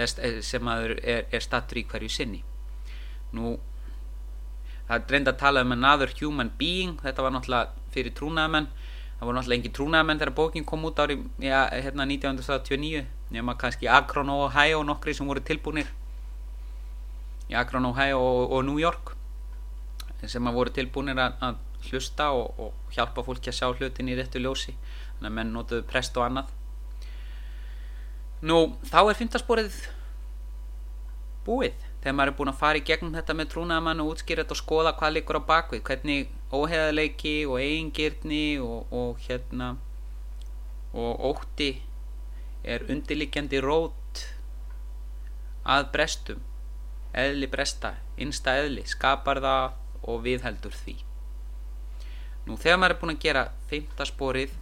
sem 0.07 0.63
maður 0.63 0.95
er, 1.03 1.25
er 1.31 1.43
stattur 1.43 1.81
í 1.81 1.85
hverju 1.89 2.09
sinni. 2.13 2.43
Nú 3.35 3.57
það 4.87 4.95
er 4.95 5.11
reynd 5.13 5.31
að 5.31 5.41
tala 5.41 5.65
um 5.65 5.75
another 5.75 6.13
human 6.21 6.51
being. 6.57 6.95
Þetta 7.03 7.25
var 7.25 7.35
náttúrulega 7.35 7.91
fyrir 7.93 8.15
trúnaðamenn 8.15 8.69
það 9.19 9.27
voru 9.27 9.35
náttúrulega 9.35 9.59
engin 9.59 9.75
trúnaðamenn 9.75 10.19
þegar 10.21 10.35
bókin 10.35 10.65
kom 10.65 10.85
út 10.87 10.99
ári 11.03 11.17
ja, 11.43 11.65
hérna 11.67 12.05
1979 12.07 13.03
nema 13.35 13.55
kannski 13.59 13.89
Akron 13.91 14.31
og 14.31 14.45
Ohio 14.47 14.83
nokkri 14.87 15.13
sem 15.13 15.27
voru 15.27 15.43
tilbúinir 15.43 15.89
í 17.49 17.57
Akron, 17.59 17.85
Ohio 17.89 18.21
og, 18.21 18.53
og 18.55 18.63
New 18.65 18.79
York 18.79 19.15
sem 20.23 20.47
að 20.47 20.55
voru 20.55 20.71
tilbúinir 20.75 21.19
að, 21.19 21.35
að 21.43 21.89
hlusta 21.89 22.29
og, 22.35 22.55
og 22.59 22.95
hjálpa 22.95 23.23
fólki 23.27 23.51
að 23.51 23.59
sjá 23.59 23.67
hlutin 23.71 24.09
í 24.11 24.15
réttu 24.17 24.39
ljósi. 24.43 24.73
Þannig 25.17 25.29
að 25.29 25.35
menn 25.37 25.53
notuðu 25.55 25.85
prest 25.87 26.17
og 26.19 26.25
annað 26.25 26.49
nú 28.41 28.59
þá 28.87 28.99
er 29.03 29.19
fymtasporið 29.19 29.77
búið. 31.47 31.75
Þegar 31.99 32.15
maður 32.15 32.31
er 32.31 32.37
búin 32.37 32.51
að 32.53 32.59
fara 32.61 32.79
í 32.79 32.85
gegnum 32.87 33.15
þetta 33.17 33.35
með 33.35 33.49
trúnaðamann 33.51 34.01
og 34.03 34.13
útskýra 34.13 34.45
þetta 34.45 34.55
og 34.55 34.61
skoða 34.61 34.95
hvað 34.99 35.15
likur 35.17 35.39
á 35.43 35.49
bakvið 35.49 35.81
hvernig 35.89 36.29
óheðaleiki 36.55 37.33
og 37.49 37.57
eigingirni 37.59 38.45
og, 38.63 38.93
og 38.95 39.19
hérna 39.25 39.73
og 40.95 41.25
ótti 41.33 41.73
er 42.63 42.87
undirlikjandi 42.87 43.59
rót 43.63 44.23
að 45.67 45.91
brestum. 45.93 46.39
Eðli 47.19 47.49
bresta, 47.49 47.95
innsta 48.21 48.55
eðli 48.61 48.85
skapar 48.87 49.41
það 49.43 49.77
og 50.07 50.23
viðheldur 50.23 50.75
því. 50.85 50.95
Nú 52.47 52.55
þegar 52.57 52.79
maður 52.79 52.95
er 52.95 53.01
búin 53.01 53.15
að 53.15 53.23
gera 53.25 53.45
feimta 53.69 54.07
sporið 54.07 54.53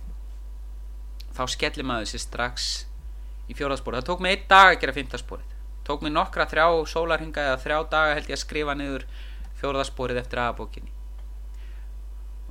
þá 1.37 1.43
skellir 1.53 1.85
maður 1.85 2.09
sér 2.09 2.23
strax 2.23 2.71
í 3.47 3.55
fjóðarsporið, 3.55 4.01
það 4.01 4.09
tók 4.11 4.25
mig 4.25 4.35
einn 4.35 4.51
dag 4.51 4.73
að 4.73 4.81
gera 4.83 4.97
feimta 4.97 5.21
sporið. 5.21 5.55
Tók 5.87 6.03
mig 6.03 6.13
nokkra 6.13 6.49
þrjá 6.51 6.67
sólarhinga 6.91 7.47
eða 7.47 7.63
þrjá 7.63 7.79
daga 7.95 8.19
held 8.19 8.29
ég 8.29 8.37
að 8.37 8.43
skrifa 8.43 8.75
niður 8.75 9.07
fjóðarsporið 9.61 10.21
eftir 10.21 10.43
aðabókinni 10.43 10.97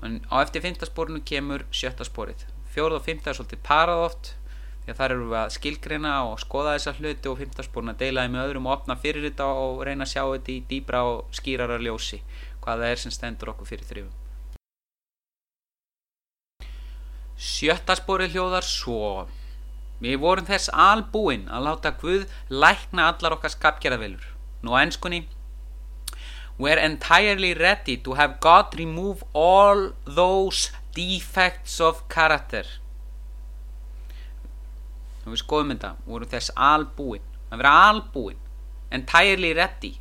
en 0.04 0.20
á 0.28 0.42
eftir 0.42 0.64
feimta 0.64 0.88
sporinu 0.88 1.22
kemur 1.24 1.64
sjötta 1.72 2.04
sporið. 2.04 2.44
Fjóð 2.72 2.98
og 2.98 3.06
feimta 3.06 3.32
er 3.32 3.38
svolítið 3.38 3.62
parað 3.64 4.02
oft 4.10 4.34
því 4.84 4.92
að 4.92 4.98
þar 5.00 5.14
eru 5.14 5.28
við 5.30 5.38
að 5.40 5.54
skilgreina 5.56 6.12
og 6.28 6.36
skoða 6.42 6.74
þessa 6.76 6.92
hluti 6.98 7.30
og 7.30 7.40
fymtarsporin 7.40 7.92
að 7.94 8.02
deila 8.04 8.26
þeim 8.26 8.36
með 8.36 8.44
öðrum 8.44 8.68
og 8.68 8.74
opna 8.76 8.98
fyrir 9.00 9.24
þetta 9.26 9.48
og 9.62 9.80
reyna 9.88 10.04
að 10.04 10.12
sjá 10.12 10.22
þetta 10.22 10.52
í 10.52 10.60
dýbra 10.70 11.00
og 11.08 11.34
skýrara 11.34 11.80
ljósi 11.82 12.20
hvaða 12.62 12.92
er 12.92 13.02
sem 13.02 13.14
stendur 13.14 13.54
okkur 13.54 13.70
fyrir 13.72 13.88
þrifum. 13.88 14.14
Sjötta 17.36 17.96
spori 17.96 18.28
hljóðar 18.32 18.64
svo 18.64 19.26
Við 20.02 20.18
vorum 20.20 20.46
þess 20.48 20.72
albúinn 20.72 21.46
að 21.48 21.66
láta 21.68 21.94
Guð 22.00 22.26
lækna 22.52 23.08
allar 23.12 23.38
okkar 23.38 23.54
skapgerðavelur 23.54 24.26
Nú 24.64 24.74
að 24.74 24.86
ennskunni 24.86 25.22
We're 26.58 26.80
entirely 26.80 27.52
ready 27.54 27.96
to 27.98 28.14
have 28.14 28.40
God 28.40 28.74
remove 28.78 29.22
all 29.34 29.92
those 30.06 30.70
defects 30.94 31.80
of 31.84 32.08
character. 32.08 32.64
Nú 35.20 35.34
við 35.34 35.42
skoðum 35.42 35.74
þetta 35.74 35.90
vorum 36.06 36.32
þess 36.32 36.54
albúinn 36.56 37.28
að 37.50 37.60
vera 37.60 37.74
albúinn 37.90 38.40
entirely 38.88 39.52
ready. 39.58 39.92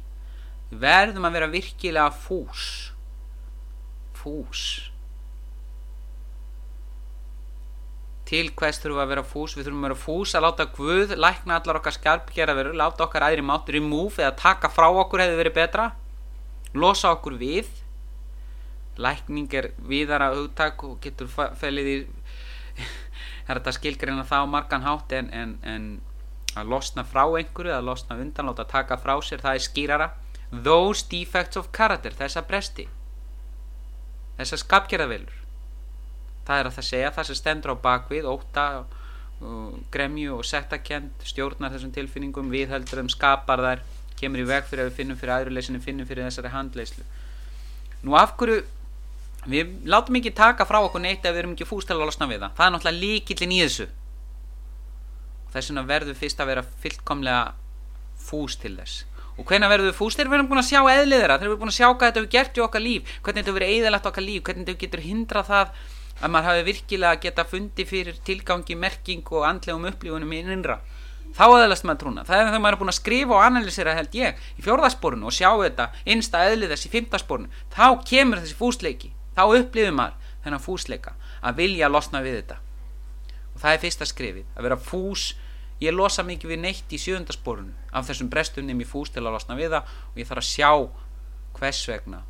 Verðum 0.72 1.28
að 1.28 1.36
vera 1.42 1.52
virkilega 1.52 2.08
fús. 2.16 2.64
Fús 4.16 4.95
til 8.26 8.50
hvers 8.58 8.80
þurfum 8.82 9.04
að 9.04 9.12
vera 9.14 9.24
fús? 9.26 9.54
Við 9.56 9.68
þurfum 9.68 9.84
að 9.84 9.88
vera 9.90 10.02
fús 10.02 10.34
að 10.36 10.46
láta 10.48 10.66
Guð 10.74 11.14
lækna 11.20 11.60
allar 11.60 11.80
okkar 11.80 11.96
skarpgera 11.96 12.56
veru 12.58 12.74
láta 12.74 13.06
okkar 13.06 13.28
aðri 13.28 13.46
mátt 13.46 13.70
remove 13.74 14.22
eða 14.22 14.34
taka 14.40 14.72
frá 14.74 14.88
okkur 14.90 15.24
hefði 15.24 15.38
verið 15.42 15.56
betra. 15.60 15.92
Losa 16.74 17.14
okkur 17.14 17.38
við. 17.40 17.70
Lækning 18.98 19.54
er 19.54 19.70
viðara 19.78 20.32
hugtak 20.34 20.84
og 20.88 20.98
getur 21.04 21.30
felið 21.30 21.92
í 21.92 21.96
er 23.48 23.60
þetta 23.60 23.76
skilgreina 23.76 24.26
það 24.26 24.50
á 24.50 24.54
margan 24.58 24.86
hátt 24.88 25.16
en, 25.16 25.30
en, 25.30 25.56
en 25.64 25.88
að 26.56 26.72
losna 26.72 27.06
frá 27.06 27.26
einhverju 27.28 27.76
að 27.76 27.90
losna 27.92 28.18
undan, 28.18 28.50
láta 28.50 28.66
taka 28.68 28.98
frá 28.98 29.16
sér 29.22 29.44
það 29.44 29.60
er 29.60 29.66
skýrara. 29.70 30.12
Those 30.50 31.06
defects 31.12 31.60
of 31.60 31.74
character 31.76 32.16
þessa 32.16 32.46
bresti 32.48 32.88
þessa 34.38 34.60
skapgera 34.60 35.08
velur 35.10 35.45
það 36.46 36.62
er 36.62 36.70
að 36.70 36.78
það 36.78 36.88
segja 36.90 37.12
það 37.16 37.30
sem 37.30 37.40
stendur 37.42 37.76
á 37.76 37.84
bakvið 37.88 38.30
óta, 38.30 38.66
uh, 39.42 39.76
gremju 39.94 40.38
og 40.38 40.48
sektakent 40.48 41.28
stjórnar 41.28 41.74
þessum 41.76 41.94
tilfinningum 41.96 42.54
viðheldur 42.54 43.02
þeim, 43.02 43.12
skapar 43.14 43.64
þær 43.66 43.86
kemur 44.20 44.46
í 44.46 44.48
veg 44.48 44.70
fyrir 44.70 44.86
að 44.86 44.92
við 44.92 45.00
finnum 45.02 45.20
fyrir 45.20 45.36
aðruleysinu 45.36 45.84
finnum 45.84 46.08
fyrir 46.08 46.28
þessari 46.30 46.54
handleyslu 46.54 47.04
nú 48.06 48.16
af 48.16 48.36
hverju 48.40 48.62
við 49.50 49.74
látum 49.90 50.18
ekki 50.20 50.34
taka 50.36 50.66
frá 50.66 50.80
okkur 50.82 51.04
neitt 51.04 51.26
ef 51.26 51.34
við 51.34 51.44
erum 51.44 51.56
ekki 51.56 51.68
fúst 51.70 51.90
til 51.90 51.98
að 51.98 52.06
losna 52.06 52.28
við 52.30 52.44
það. 52.44 52.56
Það 52.58 52.68
er 52.68 52.74
náttúrulega 52.76 53.02
líkillin 53.02 53.54
í 53.54 53.60
þessu. 53.62 53.88
Þess 55.54 55.70
vegna 55.72 55.84
verður 55.90 56.18
fyrst 56.22 56.42
að 56.42 56.50
vera 56.52 56.64
fyllkomlega 56.84 57.44
fúst 58.26 58.62
til 58.64 58.74
þess. 58.80 59.04
Og 59.36 59.46
hvena 59.50 59.70
verður 59.70 59.92
við 59.92 59.98
fúst 60.00 60.18
þegar 60.18 60.32
við 60.32 60.40
erum 60.40 60.50
búin 60.52 60.62
að 60.62 60.70
sjá 60.70 60.80
eðliðra 60.82 61.38
þegar 61.38 61.46
við 61.46 61.54
erum 61.54 61.62
búin 61.62 61.74
að 61.74 61.78
sjá 61.78 61.88
hvað 61.88 62.08
þetta 62.08 62.22
hefur 62.22 62.34
gert 62.36 62.58
í 62.58 62.64
okkar 62.66 62.84
líf 62.86 63.14
hvernig 63.20 63.42
þetta 63.42 63.52
hefur 63.52 63.68
eðalagt 63.68 64.10
okkar 64.10 64.26
líf 64.26 64.44
hvernig 64.48 64.70
þetta 64.70 64.82
getur 64.86 65.04
hindrað 65.04 65.50
það 65.50 65.74
að 66.22 66.32
maður 66.32 66.50
hafi 66.50 66.66
virkilega 66.70 67.22
geta 67.24 67.46
fundi 67.48 67.86
fyrir 67.88 68.20
tilgangi, 68.26 68.78
merking 68.80 69.26
og 69.32 69.46
andlegum 69.48 69.88
upplífunum 69.90 70.34
í 70.34 70.42
innra. 70.44 70.80
Þá 71.36 71.46
aðeilast 71.50 71.84
maður 71.84 72.02
trúna, 72.04 72.24
það 72.24 72.38
er 72.40 72.46
þegar 72.48 72.62
maður 72.64 72.76
er 72.76 72.80
búin 72.80 72.92
að 72.94 72.98
skrifa 73.00 73.36
og 73.36 73.44
analysera 73.44 73.96
held 73.98 74.14
ég 74.16 74.44
í 74.56 74.64
fjórðasporinu 74.64 75.28
og 75.28 75.36
sjá 75.36 75.50
þetta 75.60 75.90
einsta 76.08 76.44
eðlið 76.48 76.72
þessi 76.72 76.92
fymtasporinu 76.94 77.64
þá 77.76 77.88
kemur 78.08 78.40
þessi 78.40 78.56
fúsleiki. 78.56 79.12
Þá 79.36 79.44
upplifir 79.58 79.92
maður 79.98 80.30
þennan 80.46 80.64
fúsleika 80.64 81.16
að 81.44 81.60
vilja 81.60 81.92
losna 81.92 82.22
við 82.24 82.40
þetta. 82.40 82.62
Og 83.52 83.60
það 83.66 83.74
er 83.74 83.84
fyrsta 83.84 84.08
skrifið, 84.08 84.48
að 84.56 84.70
vera 84.70 84.80
fús. 84.80 85.34
Ég 85.84 85.92
losa 85.92 86.24
mikið 86.24 86.54
við 86.54 86.62
neitt 86.64 86.96
í 86.96 87.02
sjöndasporinu 87.04 87.76
af 87.92 88.08
þessum 88.08 88.32
brestunum 88.32 88.80
í 88.80 88.88
fús 88.88 89.12
til 89.12 89.26
að 89.26 89.36
losna 89.36 89.60
við 89.60 89.76
það 89.76 89.92
og 90.14 90.24
ég 90.24 90.32
þarf 90.32 90.46
að 90.46 90.50
sjá 90.54 90.72
hvers 91.60 91.84
vegna 91.92 92.24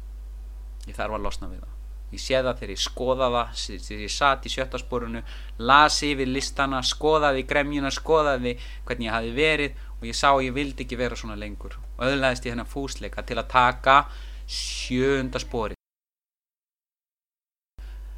ég 0.90 0.98
þarf 0.98 1.20
að 1.20 1.26
losna 1.30 1.54
við 1.54 1.62
það 1.62 1.75
ég 2.16 2.24
sé 2.24 2.40
það 2.40 2.62
þegar 2.62 2.74
ég 2.74 2.84
skoða 2.84 3.30
það 3.36 3.64
þegar 3.88 4.04
ég 4.06 4.14
satt 4.16 4.46
í 4.46 4.54
sjöttasporunu 4.56 5.24
lasi 5.60 6.12
yfir 6.16 6.32
listana, 6.32 6.82
skoðaði 6.84 7.46
gremjuna 7.50 7.92
skoðaði 7.94 8.56
hvernig 8.88 9.10
ég 9.10 9.16
hafi 9.16 9.34
verið 9.36 9.84
og 10.00 10.08
ég 10.10 10.18
sá 10.18 10.30
að 10.34 10.46
ég 10.48 10.56
vildi 10.56 10.86
ekki 10.86 11.00
vera 11.00 11.20
svona 11.20 11.38
lengur. 11.40 11.78
Og 11.96 12.08
öðlaðist 12.10 12.48
ég 12.48 12.56
hennar 12.56 12.68
fúsleika 12.70 13.24
til 13.24 13.40
að 13.40 13.52
taka 13.54 14.00
sjönda 14.48 15.40
spori 15.42 15.76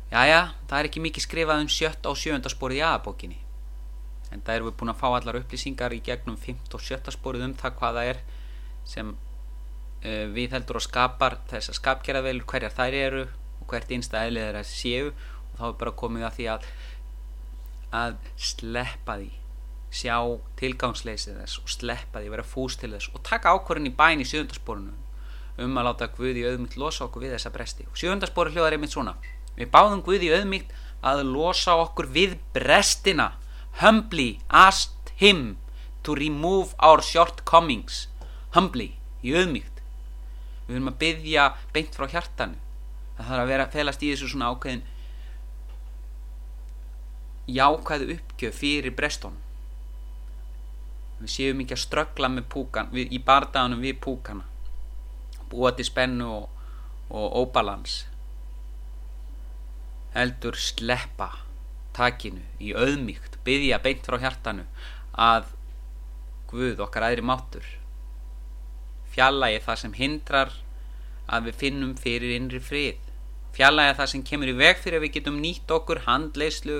Jæja, 0.07 0.53
það 0.69 0.79
er 0.79 0.87
ekki 0.87 1.03
mikið 1.03 1.23
skrifað 1.25 1.61
um 1.65 1.69
sjötta 1.71 2.11
og 2.11 2.19
sjönda 2.19 2.51
sporið 2.51 2.79
í 2.79 2.83
aðabókinni 2.87 3.39
en 4.31 4.43
það 4.43 4.57
erum 4.57 4.69
við 4.69 4.77
búin 4.79 4.91
að 4.91 4.99
fá 5.01 5.07
allar 5.09 5.39
upplýsingar 5.39 5.95
í 5.95 6.01
gegnum 6.03 6.37
fimt 6.39 6.73
og 6.75 6.83
sjötta 6.83 7.13
sporið 7.15 7.45
um 7.47 7.55
það 7.59 7.75
hvaða 7.79 8.05
er 8.11 8.21
sem 8.87 9.11
uh, 9.13 10.25
við 10.35 10.55
heldur 10.55 10.79
og 10.79 10.85
skapar 10.85 11.37
þess 11.51 11.71
að 11.71 11.79
skapgerðavelur 11.81 12.47
hverjar 12.47 12.75
þær 12.75 12.97
eru 13.01 13.25
hvert 13.71 13.91
einsta 13.91 14.23
eðlið 14.25 14.49
er 14.49 14.59
að 14.61 14.69
séu 14.69 15.09
og 15.09 15.57
þá 15.57 15.65
er 15.69 15.75
bara 15.81 15.97
komið 16.01 16.27
að 16.27 16.37
því 16.37 16.47
að 16.53 16.69
að 17.97 18.15
sleppa 18.49 19.17
því 19.21 19.29
sjá 19.97 20.17
tilgangsleysið 20.59 21.37
þess 21.41 21.61
og 21.61 21.71
sleppa 21.71 22.21
því, 22.21 22.31
vera 22.33 22.45
fús 22.45 22.75
til 22.79 22.91
þess 22.91 23.11
og 23.13 23.23
taka 23.25 23.53
ákvörðin 23.55 23.89
í 23.89 23.93
bæn 23.95 24.23
í 24.23 24.27
sjöndasporinu 24.27 24.95
um 25.63 25.79
að 25.79 25.87
láta 25.87 26.09
Guði 26.13 26.43
auðmygt 26.45 26.75
losa 26.77 27.07
okkur 27.07 27.23
við 27.23 27.33
þessa 27.33 27.53
bresti. 27.53 27.87
Og 27.89 27.97
sjöndaspori 27.97 28.51
hljóðar 28.53 28.75
einmitt 28.75 28.93
svona. 28.93 29.15
Við 29.57 29.71
báðum 29.73 30.03
Guði 30.05 30.29
auðmygt 30.35 30.75
að 31.01 31.23
losa 31.31 31.73
okkur 31.81 32.11
við 32.13 32.35
brestina. 32.53 33.31
Humbly 33.81 34.37
asked 34.53 35.09
him 35.17 35.57
to 36.05 36.13
remove 36.13 36.75
our 36.77 37.01
shortcomings. 37.01 38.05
Humbly, 38.53 38.91
í 39.25 39.33
auðmygt 39.33 39.77
við 40.67 40.75
höfum 40.75 40.91
að 40.91 40.97
byggja 41.01 41.43
beint 41.73 41.95
frá 41.95 42.09
hjartanu 42.11 42.59
það 43.17 43.29
þarf 43.29 43.41
að 43.43 43.51
vera 43.51 43.67
felast 43.73 44.03
í 44.05 44.11
þessu 44.11 44.31
svona 44.31 44.51
ákveðin 44.53 44.83
jákvæðu 47.57 48.17
uppgjöf 48.17 48.59
fyrir 48.61 48.95
Breston. 48.95 49.37
Við 51.21 51.33
séum 51.33 51.63
ekki 51.63 51.73
að 51.77 51.83
ströggla 51.85 52.29
með 52.29 52.45
púkan 52.53 52.91
við, 52.93 53.09
í 53.15 53.19
bardaganum 53.25 53.81
við 53.81 53.97
púkana. 54.03 54.45
Búa 55.49 55.71
til 55.73 55.87
spennu 55.87 56.27
og, 56.27 56.63
og 57.09 57.37
óbalans. 57.41 58.03
Heldur 60.13 60.57
sleppa 60.59 61.31
takinu 61.97 62.43
í 62.61 62.75
auðmíkt 62.77 63.39
byggja 63.45 63.81
beint 63.81 64.05
frá 64.05 64.19
hjartanu 64.21 64.67
að 65.17 65.53
Guð 66.47 66.79
okkar 66.85 67.09
aðri 67.09 67.25
mátur 67.27 67.65
fjallagi 69.11 69.59
það 69.65 69.79
sem 69.81 69.95
hindrar 69.97 70.53
að 71.27 71.49
við 71.49 71.59
finnum 71.63 71.93
fyrir 71.99 72.35
innri 72.37 72.61
frið 72.63 73.06
fjallæga 73.57 73.97
það 73.99 74.13
sem 74.13 74.23
kemur 74.29 74.53
í 74.53 74.55
veg 74.61 74.79
fyrir 74.79 75.01
að 75.01 75.07
við 75.07 75.19
getum 75.19 75.41
nýtt 75.41 75.73
okkur 75.73 76.05
handleyslu 76.05 76.79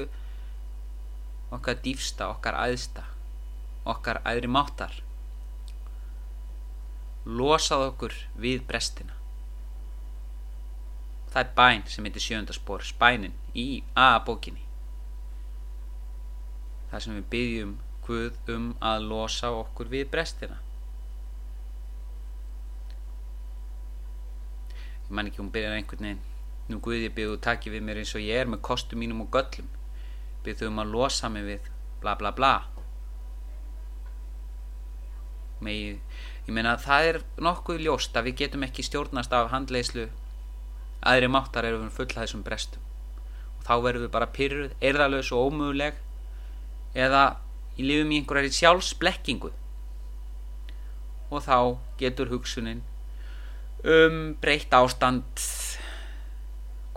okkar 1.58 1.78
dýfsta, 1.84 2.30
okkar 2.30 2.58
æðsta 2.68 3.08
okkar 3.88 4.22
æðri 4.28 4.50
máttar. 4.52 4.94
Losað 7.28 7.88
okkur 7.92 8.16
við 8.40 8.64
brestina. 8.68 9.16
Það 11.32 11.42
er 11.44 11.52
bæn 11.58 11.84
sem 11.92 12.08
heitir 12.08 12.24
sjöndaspor 12.24 12.86
spænin 12.88 13.36
í 13.56 13.84
A-bókinni. 13.96 14.64
Það 16.92 17.04
sem 17.04 17.20
við 17.20 17.28
byggjum 17.34 17.76
Guð 18.08 18.52
um 18.54 18.68
að 18.80 19.02
losa 19.10 19.50
okkur 19.52 19.90
við 19.92 20.06
brestina. 20.08 20.62
Ég 25.08 25.12
man 25.12 25.28
ekki 25.28 25.42
hún 25.42 25.52
byrjar 25.52 25.76
einhvern 25.76 26.06
veginn 26.06 26.37
nú 26.68 26.80
Guð 26.84 27.06
ég 27.06 27.14
byggjum 27.16 27.42
takki 27.44 27.72
við 27.72 27.86
mér 27.88 28.02
eins 28.02 28.16
og 28.16 28.24
ég 28.24 28.42
er 28.42 28.50
með 28.50 28.64
kostum 28.68 29.00
mínum 29.00 29.24
og 29.24 29.32
göllum. 29.32 29.68
Byggjum 30.44 30.74
um 30.74 30.84
að 30.84 30.94
losa 30.96 31.30
mig 31.32 31.46
við 31.48 31.70
bla 32.02 32.16
bla 32.20 32.34
bla. 32.36 32.54
Megi, 35.64 35.96
ég 36.46 36.54
meina 36.54 36.76
það 36.78 37.12
er 37.12 37.20
nokkuð 37.42 37.84
ljóst 37.88 38.18
að 38.18 38.30
við 38.30 38.42
getum 38.44 38.66
ekki 38.68 38.86
stjórnast 38.86 39.34
af 39.34 39.50
handleyslu 39.54 40.10
aðri 41.08 41.30
máttar 41.32 41.66
erum 41.66 41.88
við 41.88 41.96
fulla 41.98 42.26
þessum 42.26 42.44
brestum. 42.46 42.84
Og 43.58 43.64
þá 43.66 43.74
verðum 43.86 44.06
við 44.06 44.14
bara 44.14 44.30
pyrruð, 44.36 44.76
erðalös 44.82 45.32
og 45.34 45.52
ómöguleg 45.52 45.98
eða 46.98 47.24
í 47.78 47.86
lifum 47.86 48.12
í 48.12 48.20
einhverjari 48.22 48.54
sjálfsblekkingu. 48.58 49.54
Og 51.32 51.44
þá 51.44 51.58
getur 52.00 52.32
hugsunin 52.32 52.84
um 53.88 54.36
breytt 54.42 54.74
ástand 54.74 55.42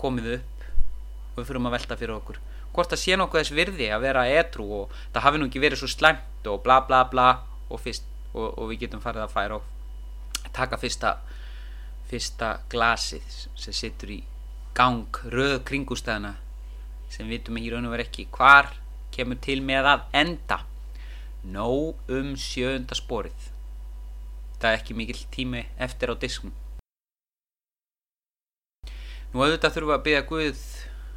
komið 0.01 0.31
upp. 0.39 0.65
Og 1.31 1.43
við 1.43 1.51
fyrir 1.51 1.69
að 1.69 1.77
velta 1.77 1.99
fyrir 2.01 2.17
okkur. 2.17 2.41
Hvort 2.71 2.93
það 2.93 3.03
sé 3.03 3.19
nokkuð 3.19 3.41
þess 3.43 3.57
virði 3.57 3.89
að 3.91 4.05
vera 4.07 4.27
etru 4.31 4.67
og 4.81 4.95
það 5.13 5.25
hafi 5.27 5.41
nú 5.41 5.49
ekki 5.49 5.63
verið 5.63 5.83
svo 5.83 5.91
slæmt 5.91 6.47
og 6.51 6.63
bla 6.65 6.79
bla 6.87 7.03
bla 7.11 7.29
og 7.69 7.83
fyrst 7.83 8.07
og, 8.35 8.47
og 8.59 8.71
við 8.71 8.85
getum 8.85 9.03
farið 9.03 9.25
að 9.25 9.35
færa 9.35 9.59
og 9.59 10.51
taka 10.55 10.79
fyrsta 10.81 11.17
fyrsta 12.11 12.53
glasið 12.71 13.27
sem 13.59 13.75
sittur 13.75 14.15
í 14.15 14.21
gang 14.75 15.21
röð 15.35 15.61
kringústæðina 15.67 16.37
sem 17.11 17.31
vitum 17.31 17.59
ekki 17.59 17.75
raun 17.75 17.89
og 17.89 17.95
verið 17.97 18.09
ekki 18.09 18.29
hvar 18.35 18.71
kemur 19.15 19.39
til 19.43 19.59
með 19.67 19.89
að 19.91 20.05
enda. 20.23 20.61
Nóg 21.43 22.11
um 22.13 22.35
sjönda 22.39 22.95
sporið. 22.95 23.51
Það 24.61 24.71
er 24.71 24.79
ekki 24.79 24.95
mikill 24.95 25.23
tími 25.35 25.65
eftir 25.81 26.13
á 26.13 26.15
disknum 26.15 26.55
nú 29.31 29.45
auðvitað 29.45 29.77
þurfum 29.77 29.91
við 29.91 29.97
að 29.97 30.07
byggja 30.07 30.23
Guð 30.31 30.63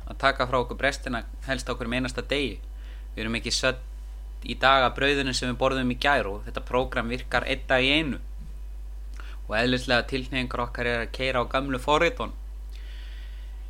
að 0.10 0.20
taka 0.22 0.48
frá 0.50 0.60
okkur 0.60 0.80
brestina 0.80 1.24
helst 1.48 1.70
á 1.70 1.74
okkur 1.74 1.90
um 1.90 1.96
einasta 1.98 2.22
degi. 2.22 2.60
Við 3.16 3.24
erum 3.24 3.40
ekki 3.40 3.54
sött 3.54 3.82
í 4.44 4.56
dag 4.60 4.84
að 4.84 4.96
brauðinu 5.00 5.34
sem 5.34 5.50
við 5.50 5.60
borðum 5.62 5.94
í 5.94 5.98
gær 6.04 6.30
og 6.30 6.44
þetta 6.48 6.66
prógram 6.68 7.12
virkar 7.12 7.48
einn 7.48 7.66
dag 7.70 7.84
í 7.84 7.92
einu. 7.98 8.20
Og 9.48 9.56
eðlislega 9.60 10.08
tilnefningar 10.10 10.66
okkar 10.68 10.90
er 10.90 11.04
að 11.06 11.14
keira 11.16 11.44
á 11.44 11.52
gamlu 11.52 11.80
forritun. 11.82 12.36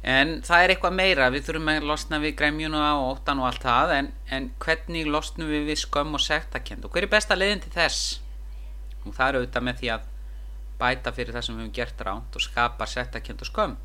En 0.04 0.42
það 0.44 0.64
er 0.64 0.74
eitthvað 0.74 0.98
meira. 0.98 1.30
Við 1.32 1.46
þurfum 1.48 1.72
að 1.72 1.88
losna 1.88 2.20
við 2.20 2.36
græmjuna 2.42 2.82
og 2.98 3.14
óttan 3.14 3.40
og 3.40 3.48
allt 3.48 3.64
það 3.64 3.96
en, 4.00 4.12
en 4.28 4.50
hvernig 4.66 5.08
losnum 5.08 5.48
við 5.54 5.70
við 5.72 5.80
skömm 5.86 6.18
og 6.18 6.24
sektakend 6.26 6.84
og 6.84 6.92
hver 6.92 7.08
er 7.08 7.14
besta 7.14 7.38
leiðin 7.40 7.64
til 7.64 7.72
þess? 7.78 8.20
Og 9.06 9.16
það 9.16 9.30
er 9.30 9.40
auðvitað 9.40 9.68
með 9.70 9.80
því 9.80 9.94
að 9.96 10.12
bæta 10.84 11.16
fyrir 11.16 11.36
það 11.38 11.46
sem 11.46 11.56
við 11.56 11.64
hefum 11.64 11.76
gert 11.78 12.06
ránt 12.10 12.36
og 12.36 12.44
skapa 12.44 12.90
sektakend 12.90 13.46
og 13.46 13.52
skömm 13.52 13.82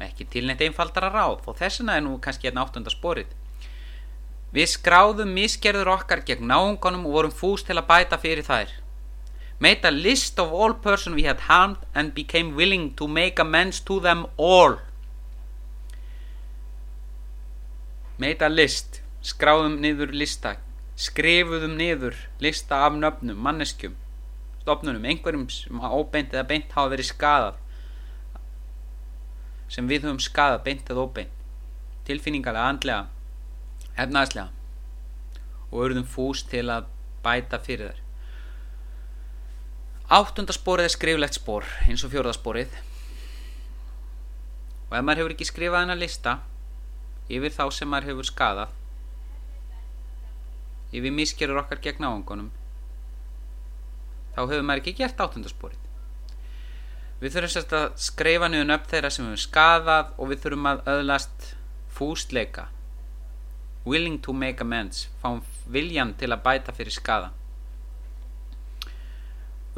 ekki 0.00 0.24
tilnætt 0.32 0.64
einfaldara 0.64 1.12
ráð. 1.12 1.44
Og 1.46 1.58
þessuna 1.60 1.98
er 1.98 2.06
nú 2.06 2.16
kannski 2.22 2.48
hérna 2.48 2.64
áttundasporið 2.64 3.30
Við 4.52 4.68
skráðum 4.68 5.30
misgerður 5.32 5.94
okkar 5.94 6.20
gegn 6.28 6.44
náungunum 6.50 7.06
og 7.08 7.14
vorum 7.16 7.32
fús 7.32 7.62
til 7.64 7.78
að 7.80 7.86
bæta 7.88 8.18
fyrir 8.20 8.44
þær. 8.44 8.74
Made 9.64 9.88
a 9.88 9.92
list 9.94 10.40
of 10.42 10.52
all 10.52 10.74
persons 10.74 11.16
we 11.16 11.24
had 11.24 11.46
harmed 11.48 11.80
and 11.94 12.12
became 12.12 12.52
willing 12.58 12.90
to 12.98 13.08
make 13.08 13.40
amends 13.40 13.80
to 13.80 13.98
them 14.00 14.26
all. 14.36 14.76
Made 18.18 18.44
a 18.44 18.50
list, 18.52 19.00
skráðum 19.24 19.78
niður 19.80 20.12
lista, 20.12 20.58
skrifuðum 21.00 21.78
niður 21.78 22.18
lista 22.42 22.84
af 22.84 22.98
nöfnum, 22.98 23.40
manneskjum, 23.40 23.96
stopnunum, 24.60 25.08
einhverjum 25.08 25.48
sem 25.48 25.80
óbeint 25.80 26.36
eða 26.36 26.44
beint 26.50 26.76
hafa 26.76 26.92
verið 26.92 27.08
skadað, 27.08 27.61
sem 29.72 29.88
við 29.88 30.04
höfum 30.06 30.20
skadað 30.20 30.64
beint 30.66 30.90
eða 30.92 31.06
óbeint, 31.06 31.34
tilfinningarlega, 32.04 32.68
andlega 32.68 33.08
efnaðslega 33.96 34.50
og 35.72 35.84
urðum 35.86 36.08
fús 36.08 36.44
til 36.48 36.66
að 36.72 36.88
bæta 37.24 37.60
fyrir 37.62 37.92
þær. 37.92 38.00
Áttundasporið 40.12 40.88
er 40.88 40.92
skriflegt 40.92 41.38
spór 41.38 41.68
eins 41.88 42.04
og 42.04 42.12
fjórðasporið 42.12 42.74
og 44.90 44.96
ef 44.98 45.04
maður 45.06 45.22
hefur 45.22 45.34
ekki 45.36 45.48
skrifað 45.48 45.84
hennar 45.86 46.00
lista 46.00 46.34
yfir 47.32 47.54
þá 47.54 47.64
sem 47.72 47.88
maður 47.88 48.10
hefur 48.12 48.28
skadað 48.28 48.74
yfir 50.92 51.16
miskerur 51.16 51.62
okkar 51.62 51.80
gegn 51.80 52.04
áhengunum 52.04 52.50
þá 54.34 54.42
hefur 54.42 54.66
maður 54.68 54.82
ekki 54.82 54.98
gert 55.00 55.24
áttundasporið 55.24 55.81
við 57.22 57.36
þurfum 57.36 57.52
sérst 57.54 57.74
að 57.78 57.86
skrifa 58.02 58.48
niður 58.50 58.74
upp 58.76 58.88
þeirra 58.90 59.10
sem 59.14 59.28
hefur 59.28 59.42
skadað 59.44 60.14
og 60.18 60.30
við 60.32 60.42
þurfum 60.44 60.70
að 60.72 60.82
öðlast 60.94 61.46
fústleika 61.92 62.66
willing 63.86 64.18
to 64.22 64.34
make 64.34 64.62
amends. 64.62 65.08
Fáum 65.22 65.40
viljan 65.70 66.14
til 66.18 66.30
að 66.30 66.42
bæta 66.44 66.74
fyrir 66.74 66.94
skada 66.94 67.32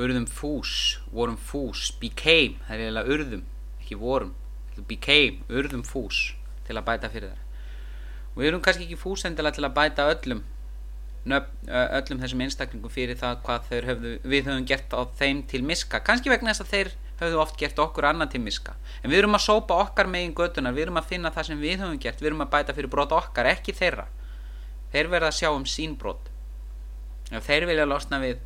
urðum 0.00 0.26
fús 0.26 0.98
vorum 1.14 1.38
fús, 1.38 1.92
became 2.00 2.58
það 2.66 2.74
er 2.74 2.80
eiginlega 2.82 3.14
urðum, 3.14 3.44
ekki 3.78 4.00
vorum. 4.00 4.34
Became, 4.88 5.44
urðum 5.46 5.84
fús 5.86 6.32
til 6.66 6.74
að 6.74 6.86
bæta 6.88 7.12
fyrir 7.12 7.30
það 7.30 7.44
við 8.34 8.50
erum 8.50 8.62
kannski 8.64 8.88
ekki 8.88 8.98
fúsendilega 8.98 9.58
til 9.58 9.66
að 9.66 9.76
bæta 9.76 10.08
öllum 10.10 10.42
öllum 11.24 12.20
þessum 12.20 12.42
einstaklingum 12.44 12.92
fyrir 12.92 13.16
það 13.16 13.38
hvað 13.46 13.68
höfðu, 13.88 14.14
við 14.26 14.48
höfum 14.48 14.66
gert 14.68 14.92
á 14.92 15.00
þeim 15.16 15.40
til 15.48 15.62
miska. 15.64 16.02
Kannski 16.04 16.28
vegna 16.28 16.52
þess 16.52 16.64
að 16.66 16.72
þeir 16.74 16.90
höfðu 17.20 17.40
oft 17.42 17.56
gert 17.60 17.78
okkur 17.78 18.08
annan 18.10 18.30
til 18.30 18.40
miska. 18.42 18.74
En 19.02 19.12
við 19.12 19.22
erum 19.22 19.38
að 19.38 19.46
sópa 19.46 19.78
okkar 19.84 20.10
megin 20.10 20.34
götunar 20.34 20.74
við 20.74 20.88
erum 20.88 21.00
að 21.00 21.10
finna 21.12 21.32
það 21.34 21.48
sem 21.50 21.62
við 21.62 21.82
höfum 21.84 22.00
gert 22.02 22.20
við 22.22 22.32
erum 22.32 22.44
að 22.44 22.52
bæta 22.56 22.76
fyrir 22.76 22.90
brot 22.90 23.14
okkar, 23.14 23.50
ekki 23.54 23.74
þeirra. 23.76 24.06
Þeir 24.92 25.10
verða 25.12 25.30
að 25.30 25.38
sjá 25.38 25.50
um 25.52 25.66
sín 25.68 25.96
brot. 25.98 26.30
Ef 27.30 27.46
þeir 27.46 27.68
vilja 27.70 27.86
losna 27.88 28.20
við 28.22 28.42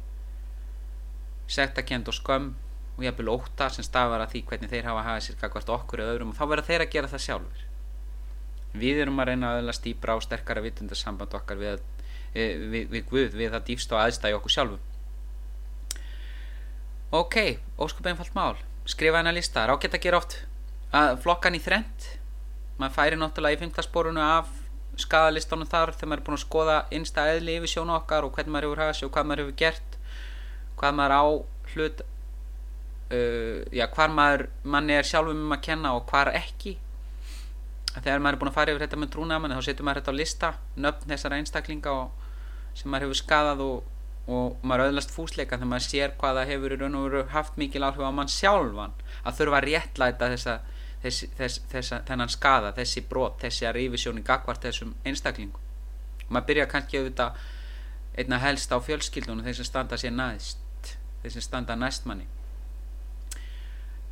sektakend 1.48 2.08
og 2.08 2.16
skömm 2.16 2.52
og 2.98 3.04
jafnvel 3.06 3.30
óta 3.30 3.68
sem 3.70 3.86
stafar 3.86 4.20
að 4.24 4.34
því 4.34 4.44
hvernig 4.50 4.72
þeir 4.72 4.88
hafa 4.88 5.02
að 5.04 5.08
hafa 5.08 5.24
sér 5.24 5.38
hvert 5.54 5.72
okkur 5.76 6.02
eða 6.02 6.14
öðrum 6.16 6.32
og 6.32 6.38
þá 6.38 6.44
verða 6.50 6.66
þeir 6.68 6.84
að 6.84 6.94
gera 6.94 7.10
það 7.12 7.24
sjálfur 7.24 7.64
við 8.78 9.02
erum 9.04 9.22
að 9.22 9.30
reyna 9.30 9.52
að 9.52 9.60
öðla 9.62 9.74
stýpra 9.76 10.16
á 10.18 10.18
sterkara 10.24 10.64
vitundarsamband 10.64 11.36
okkar 11.38 11.60
við, 11.60 11.84
við, 12.34 12.64
við, 12.72 12.88
við 12.92 13.06
Guð, 13.08 13.36
við 13.38 13.54
það 13.54 13.66
dýfst 13.70 13.94
og 13.94 14.02
aðstæði 14.02 14.38
okkur 14.38 14.54
sjálfum 14.54 14.87
ok, 17.10 17.36
óskup 17.78 18.06
einfalt 18.06 18.34
mál. 18.36 18.56
Skrifa 18.88 19.20
hennar 19.20 19.36
lista, 19.36 19.66
rákett 19.68 19.96
að 19.96 20.04
gera 20.04 20.20
oft. 20.20 20.38
Að 20.92 21.18
flokkan 21.24 21.56
í 21.56 21.60
þrent 21.60 22.14
maður 22.78 22.94
færi 22.94 23.18
náttúrulega 23.18 23.58
í 23.58 23.60
fymtasporunu 23.60 24.22
af 24.22 24.50
skadalistónum 24.98 25.68
þar 25.68 25.92
þegar 25.94 26.10
maður 26.10 26.20
er 26.20 26.26
búin 26.26 26.36
að 26.36 26.44
skoða 26.44 26.76
einsta 26.94 27.24
eðli 27.32 27.56
yfir 27.58 27.72
sjónu 27.72 27.94
okkar 27.96 28.26
og 28.26 28.34
hvernig 28.34 28.54
maður 28.54 28.68
hefur 28.68 28.82
hafði 28.84 29.06
og 29.06 29.14
hvað 29.14 29.28
maður 29.30 29.42
hefur 29.44 29.58
gert. 29.62 29.98
Hvað 30.78 30.98
maður 30.98 31.14
á 31.18 31.24
hlut 31.72 32.02
uh, 33.14 33.58
já, 33.74 33.86
hvað 33.94 34.14
maður 34.18 34.46
manni 34.62 34.98
er 34.98 35.10
sjálfum 35.10 35.42
um 35.46 35.56
að 35.56 35.64
kenna 35.68 35.94
og 35.98 36.06
hvað 36.10 36.32
ekki. 36.38 36.76
Þegar 37.98 38.22
maður 38.22 38.36
er 38.36 38.40
búin 38.42 38.52
að 38.52 38.58
fara 38.58 38.74
yfir 38.74 38.86
þetta 38.86 39.02
með 39.02 39.12
trúnamann 39.14 39.54
þá 39.58 39.62
setur 39.66 39.88
maður 39.88 40.02
þetta 40.02 40.14
á 40.14 40.20
lista 40.20 40.50
nöfn 40.78 41.12
þessara 41.12 41.38
einstaklinga 41.42 41.94
og, 41.94 42.26
sem 42.78 42.90
maður 42.92 43.08
hefur 43.08 43.22
skadað 43.22 43.64
og 43.64 43.94
og 44.28 44.58
maður 44.62 44.90
öðlast 44.90 45.12
fúsleika 45.14 45.56
þegar 45.56 45.70
maður 45.72 45.86
sér 45.86 46.16
hvaða 46.20 46.44
hefur 46.50 46.74
í 46.74 46.78
raun 46.80 46.98
og 46.98 47.06
veru 47.08 47.22
haft 47.32 47.56
mikil 47.60 47.84
áhrif 47.86 48.04
á 48.04 48.12
mann 48.12 48.28
sjálfan. 48.32 48.96
Að 49.24 49.40
þurfa 49.40 49.60
að 49.60 49.66
réttlæta 49.68 50.30
þessa, 50.34 50.56
þessi, 51.04 51.30
þess, 51.38 51.62
þessa, 51.72 52.00
þennan 52.08 52.34
skada, 52.34 52.74
þessi 52.76 53.04
brot, 53.08 53.38
þessi 53.42 53.68
að 53.68 53.78
rífisjóni 53.80 54.24
gagvart 54.26 54.68
þessum 54.68 54.94
einstaklingum. 55.08 55.66
Og 56.26 56.32
maður 56.36 56.50
byrja 56.52 56.68
kannski 56.68 57.00
auðvitað 57.00 57.46
einna 58.18 58.40
helst 58.42 58.74
á 58.74 58.76
fjölskyldunum 58.82 59.46
þeir 59.46 59.60
sem 59.60 59.68
standa 59.68 59.96
sér 60.00 60.12
næst 60.12 60.64
þeir 61.22 61.34
sem 61.34 61.44
standa 61.44 61.76
næst 61.78 62.06
manni. 62.08 62.26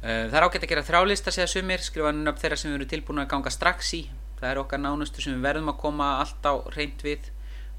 Það 0.02 0.36
er 0.38 0.46
ágætt 0.46 0.64
að 0.64 0.70
gera 0.70 0.86
þrálista 0.86 1.32
segja 1.34 1.48
sumir, 1.50 1.82
skrifa 1.82 2.12
upp 2.12 2.40
þeirra 2.40 2.58
sem 2.60 2.74
erum 2.74 2.90
tilbúin 2.90 3.22
að 3.24 3.30
ganga 3.32 3.52
strax 3.52 3.92
í. 3.96 4.02
Það 4.38 4.50
er 4.50 4.60
okkar 4.60 4.82
nánustu 4.82 5.22
sem 5.24 5.34
við 5.34 5.46
verðum 5.48 5.72
að 5.72 5.80
koma 5.80 6.10
allt 6.20 6.46
á 6.46 6.54
reynd 6.74 7.02
við 7.02 7.30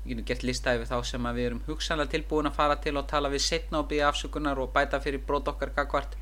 við 0.07 0.15
getum 0.15 0.27
gert 0.27 0.43
listaði 0.47 0.81
við 0.81 0.91
þá 0.91 0.97
sem 1.09 1.25
við 1.35 1.45
erum 1.49 1.63
hugsanlega 1.67 2.13
tilbúin 2.13 2.47
að 2.47 2.55
fara 2.55 2.75
til 2.79 2.95
og 2.95 3.07
tala 3.11 3.31
við 3.31 3.43
setna 3.43 3.81
og 3.81 3.89
byggja 3.91 4.07
afsökunar 4.07 4.59
og 4.63 4.71
bæta 4.71 4.99
fyrir 5.03 5.23
brot 5.27 5.49
okkar 5.51 5.73
gagvart 5.75 6.15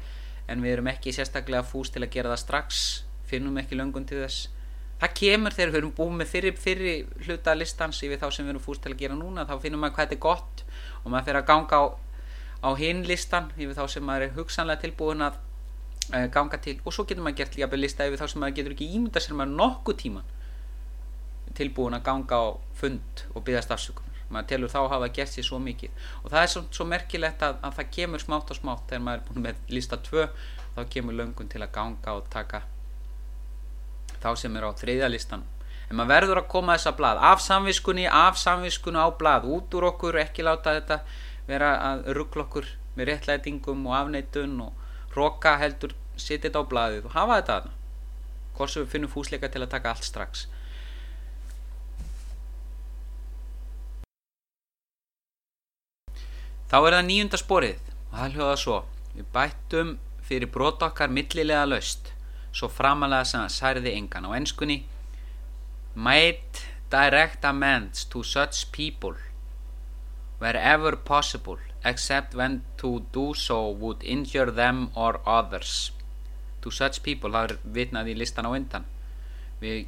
en 0.49 0.61
við 0.61 0.75
erum 0.75 0.89
ekki 0.89 1.13
sérstaklega 1.13 1.65
fús 1.65 1.91
til 1.93 2.01
að 2.01 2.13
gera 2.15 2.31
það 2.33 2.41
strax. 2.41 2.81
Finnum 3.29 3.57
ekki 3.61 3.77
löngun 3.77 4.05
til 4.09 4.21
þess. 4.23 4.49
Það 5.01 5.15
kemur 5.19 5.53
þegar 5.53 5.71
við 5.71 5.79
erum 5.81 5.93
búið 5.97 6.17
með 6.21 6.31
fyrir, 6.31 6.57
fyrir 6.61 7.25
hluta 7.25 7.55
listans 7.57 8.01
yfir 8.05 8.21
þá 8.21 8.27
sem 8.31 8.45
við 8.45 8.55
erum 8.55 8.63
fúst 8.63 8.83
til 8.85 8.93
að 8.93 9.01
gera 9.01 9.17
núna. 9.17 9.45
Þá 9.49 9.55
finnum 9.63 9.81
maður 9.81 9.97
hvað 9.97 10.05
þetta 10.05 10.17
er 10.17 10.23
gott. 10.25 10.63
Og 11.03 11.09
maður 11.11 11.27
fyrir 11.29 11.41
að 11.41 11.49
ganga 11.49 11.81
á, 11.81 11.83
á 12.65 12.69
hinn 12.79 13.01
listan 13.09 13.49
yfir 13.57 13.75
þá 13.77 13.83
sem 13.91 14.05
maður 14.05 14.27
er 14.27 14.37
hugsanlega 14.37 14.83
tilbúin 14.85 15.25
að 15.25 15.41
uh, 16.13 16.27
ganga 16.37 16.61
til. 16.61 16.77
Og 16.85 16.95
svo 16.95 17.05
getur 17.09 17.25
maður 17.25 17.41
gert 17.41 17.57
líka 17.57 17.81
lista 17.81 18.07
yfir 18.07 18.21
þá 18.21 18.27
sem 18.29 18.45
maður 18.45 18.57
getur 18.61 18.77
ekki 18.77 18.91
ímynda 18.95 19.25
sér 19.25 19.37
maður 19.41 19.57
nokkuð 19.57 20.01
tíman 20.05 20.34
tilbúin 21.57 21.97
að 21.97 22.05
ganga 22.09 22.41
á 22.41 22.45
fund 22.75 23.25
og 23.33 23.45
byggast 23.47 23.73
afsökunar 23.75 24.11
maður 24.29 24.47
telur 24.49 24.71
þá 24.73 24.79
hafa 24.89 25.07
gert 25.13 25.29
sér 25.29 25.45
svo 25.45 25.59
mikið. 25.61 25.91
Og 26.23 26.31
það 26.33 26.41
er 26.41 26.49
svo, 26.49 26.61
svo 26.73 26.85
merkilegt 26.89 27.43
að, 27.45 27.59
að 27.61 27.75
það 27.77 27.91
kemur 27.93 28.23
smátt 28.23 28.49
og 28.51 28.57
smátt. 28.57 28.87
Þegar 28.89 29.03
maður 29.05 29.19
er 29.19 29.27
búin 29.27 29.43
með 29.45 29.59
lista 29.69 29.99
2 30.01 30.23
þá 30.75 30.79
kemur 30.91 31.15
löngun 31.15 31.51
til 31.51 31.61
að 31.63 31.75
ganga 31.75 32.15
og 32.17 32.25
taka 32.33 32.63
þá 34.23 34.31
sem 34.39 34.57
er 34.57 34.65
á 34.67 34.71
þriðja 34.75 35.11
listan 35.11 35.45
en 35.85 35.99
maður 35.99 36.11
verður 36.13 36.41
að 36.41 36.49
koma 36.51 36.75
þessa 36.75 36.95
blað 36.97 37.21
af 37.29 37.43
samviskunni, 37.45 38.07
af 38.09 38.39
samviskunni 38.41 38.99
á 38.99 39.09
blað 39.13 39.47
út 39.53 39.77
úr 39.77 39.89
okkur, 39.91 40.17
ekki 40.23 40.45
láta 40.45 40.73
þetta 40.79 40.99
vera 41.45 41.75
að 41.91 42.07
ruggla 42.17 42.47
okkur 42.47 42.71
með 42.97 43.11
réttlætingum 43.11 43.85
og 43.85 43.97
afneitun 43.99 44.57
og 44.65 45.15
roka 45.15 45.55
heldur, 45.61 45.93
setja 46.17 46.49
þetta 46.49 46.65
á 46.65 46.71
blaðið 46.71 47.09
og 47.09 47.15
hafa 47.15 47.39
þetta 47.39 47.57
aðna 47.59 47.75
hvort 48.55 48.71
sem 48.71 48.85
við 48.85 48.93
finnum 48.95 49.11
fúsleika 49.11 49.51
til 49.51 49.61
að 49.61 49.73
taka 49.75 49.93
allt 49.93 50.07
strax 50.07 50.45
Þá 56.69 56.77
er 56.79 56.95
það 56.97 57.07
nýjunda 57.09 57.39
sporið. 57.39 57.79
Og 58.09 58.17
það 58.19 58.35
hljóða 58.37 58.57
svo 58.61 58.77
við 59.15 59.27
bættum 59.35 59.91
fyrir 60.25 60.51
brot 60.51 60.83
okkar 60.83 61.11
millilega 61.13 61.65
löst 61.69 62.11
svo 62.55 62.69
framalega 62.71 63.27
sem 63.27 63.43
það 63.43 63.53
særði 63.55 63.93
engan 63.99 64.27
á 64.27 64.29
ennskunni 64.37 64.77
made 65.95 66.63
direct 66.91 67.45
amends 67.45 68.05
to 68.11 68.23
such 68.23 68.71
people 68.71 69.15
wherever 70.39 70.95
possible 70.95 71.59
except 71.83 72.35
when 72.35 72.63
to 72.77 73.05
do 73.13 73.33
so 73.33 73.69
would 73.69 74.03
injure 74.03 74.51
them 74.51 74.89
or 74.95 75.21
others. 75.25 75.91
To 76.61 76.71
such 76.71 77.03
people, 77.03 77.29
það 77.29 77.51
er 77.51 77.57
vitnað 77.77 78.09
í 78.09 78.15
listan 78.17 78.47
á 78.49 78.51
undan. 78.51 78.87
Við 79.61 79.85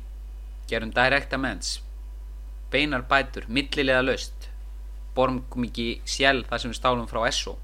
gerum 0.70 0.94
direct 0.94 1.34
amends 1.34 1.80
beinar 2.72 3.08
bætur, 3.10 3.48
millilega 3.48 4.04
löst 4.04 4.50
borgum 5.18 5.66
ekki 5.68 5.88
sjálf 6.06 6.50
það 6.52 6.64
sem 6.64 6.74
við 6.74 6.80
stálum 6.82 7.10
frá 7.10 7.24
SO 7.34 7.58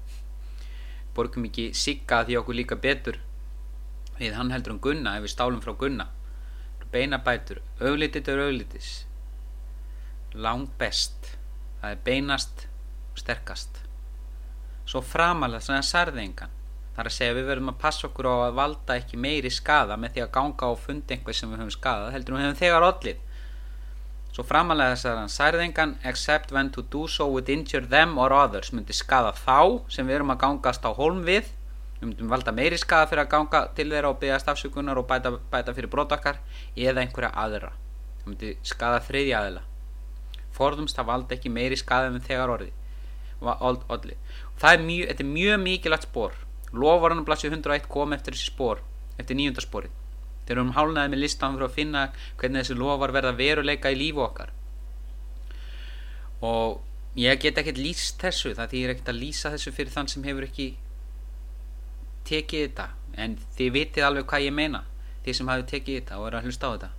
borgum 1.14 1.46
ekki 1.48 1.70
sigga 1.78 2.24
því 2.26 2.40
okkur 2.40 2.58
líka 2.58 2.78
betur 2.80 3.20
við 4.18 4.34
hann 4.38 4.52
heldur 4.54 4.74
um 4.74 4.82
Gunna 4.82 5.16
ef 5.18 5.26
við 5.26 5.34
stálum 5.34 5.62
frá 5.62 5.74
Gunna. 5.78 6.10
Beinabætur, 6.94 7.58
auglitit 7.82 8.28
er 8.30 8.38
auglitis 8.44 8.90
langt 10.34 10.70
best 10.78 11.32
það 11.80 11.90
er 11.90 12.02
beinast 12.06 12.66
sterkast. 13.18 13.80
Svo 14.86 15.02
framalega 15.02 15.64
þannig 15.66 15.82
að 15.82 15.88
sarðingan 15.88 16.54
þar 16.94 17.10
að 17.10 17.16
segja 17.16 17.34
við 17.34 17.48
verðum 17.50 17.72
að 17.72 17.80
passa 17.82 18.06
okkur 18.06 18.28
á 18.30 18.34
að 18.44 18.56
valda 18.60 18.98
ekki 19.00 19.18
meiri 19.18 19.50
skada 19.50 19.98
með 19.98 20.14
því 20.14 20.24
að 20.24 20.32
ganga 20.38 20.70
og 20.70 20.80
funda 20.84 21.16
einhver 21.16 21.38
sem 21.38 21.50
við 21.50 21.64
höfum 21.64 21.74
skadað 21.74 22.14
heldur 22.14 22.36
við 22.36 22.46
höfum 22.46 22.60
þegar 22.62 22.86
allir 22.88 23.23
svo 24.34 24.44
framalega 24.46 24.94
þess 24.94 25.08
að 25.08 25.18
hann 25.20 25.32
særðingan 25.32 25.96
except 26.10 26.54
when 26.54 26.70
to 26.74 26.82
do 26.92 27.06
so 27.08 27.28
would 27.30 27.48
injure 27.48 27.86
them 27.86 28.18
or 28.18 28.34
others. 28.34 28.72
Myndi 28.74 28.96
skada 28.96 29.32
þá 29.38 29.86
sem 29.88 30.06
við 30.06 30.20
erum 30.20 30.34
að 30.34 30.42
gangast 30.42 30.84
á 30.84 30.90
holm 30.94 31.22
við. 31.26 31.52
Við 32.00 32.08
myndum 32.10 32.32
valda 32.34 32.52
meiri 32.52 32.78
skada 32.80 33.06
fyrir 33.10 33.24
að 33.24 33.32
ganga 33.36 33.64
til 33.78 33.90
þeirra 33.92 34.10
og 34.10 34.18
byggja 34.22 34.40
stafsökunar 34.42 34.98
og 34.98 35.06
bæta, 35.10 35.36
bæta 35.52 35.74
fyrir 35.76 35.92
brotakar 35.92 36.40
eða 36.74 37.04
einhverja 37.04 37.30
aðra. 37.44 37.70
Það 38.22 38.32
myndi 38.32 38.56
skada 38.66 39.02
þriðja 39.06 39.44
aðila. 39.44 39.68
Forðumst 40.54 40.98
að 40.98 41.12
valda 41.12 41.38
ekki 41.38 41.54
meiri 41.54 41.78
skada 41.78 42.10
en 42.10 42.24
þegar 42.24 42.58
orði 42.58 42.72
olli. 43.44 44.16
það 44.58 44.72
er 44.72 44.80
mjög, 44.84 45.22
mjög 45.26 45.60
mikilvægt 45.60 46.08
spór 46.08 46.32
lofarunum 46.72 47.24
blassi 47.24 47.48
101 47.50 47.88
kom 47.88 48.12
eftir 48.12 48.34
þessi 48.34 48.50
spór 48.50 48.80
eftir 49.18 49.36
nýjundaspórið 49.36 50.03
þegar 50.44 50.56
við 50.56 50.56
erum 50.56 50.72
hálnaði 50.76 51.12
með 51.12 51.22
listan 51.24 51.56
fyrir 51.56 51.68
að 51.68 51.76
finna 51.78 52.02
hvernig 52.40 52.62
þessi 52.62 52.78
lofar 52.78 53.14
verða 53.16 53.34
veruleika 53.38 53.92
í 53.92 53.98
lífu 53.98 54.24
okkar. 54.24 54.52
Og 56.44 56.80
ég 57.20 57.40
get 57.40 57.60
ekkert 57.60 57.80
lýst 57.80 58.20
þessu 58.22 58.54
það 58.54 58.72
því 58.72 58.80
ég 58.82 58.88
er 58.88 58.94
ekkert 58.94 59.12
að 59.14 59.20
lýsa 59.22 59.54
þessu 59.54 59.72
fyrir 59.74 59.94
þann 59.94 60.10
sem 60.12 60.26
hefur 60.26 60.48
ekki 60.48 60.68
tekið 62.28 62.66
þetta. 62.66 62.88
En 63.14 63.38
þið 63.56 63.72
vitið 63.78 64.08
alveg 64.08 64.28
hvað 64.30 64.46
ég 64.48 64.54
meina 64.54 64.84
þið 65.24 65.38
sem 65.38 65.50
hafi 65.52 65.68
tekið 65.70 66.00
þetta 66.00 66.20
og 66.20 66.28
eru 66.28 66.40
að 66.40 66.48
hlusta 66.48 66.68
á 66.68 66.74
þetta. 66.74 66.90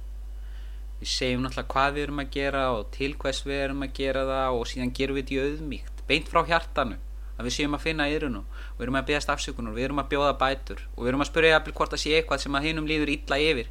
Við 0.96 1.12
segjum 1.12 1.44
náttúrulega 1.44 1.74
hvað 1.74 1.96
við 1.96 2.06
erum 2.06 2.22
að 2.24 2.32
gera 2.38 2.64
og 2.74 2.86
til 2.96 3.12
hvers 3.20 3.42
við 3.46 3.60
erum 3.66 3.84
að 3.84 3.98
gera 3.98 4.24
það 4.30 4.60
og 4.60 4.70
síðan 4.72 4.96
gerum 4.96 5.18
við 5.20 5.26
þetta 5.26 5.36
í 5.36 5.44
auðmíkt 5.46 5.96
beint 6.08 6.30
frá 6.32 6.46
hjartanu 6.48 6.98
að 7.36 7.48
við 7.48 7.56
séum 7.58 7.76
að 7.76 7.84
finna 7.84 8.08
yrunu 8.12 8.44
og 8.44 8.78
við 8.78 8.86
erum 8.88 9.00
að 9.00 9.10
beðast 9.10 9.32
afsökunar 9.34 9.76
við 9.76 9.90
erum 9.90 10.00
að 10.02 10.10
bjóða 10.14 10.38
bætur 10.40 10.86
og 10.96 11.04
við 11.04 11.12
erum 11.12 11.26
að 11.26 11.30
spyrja 11.32 11.52
jafnvel 11.56 11.76
hvort 11.80 11.96
það 11.96 12.04
sé 12.04 12.16
eitthvað 12.16 12.44
sem 12.46 12.56
að 12.56 12.68
hinnum 12.70 12.88
líður 12.90 13.12
illa 13.16 13.40
yfir 13.44 13.70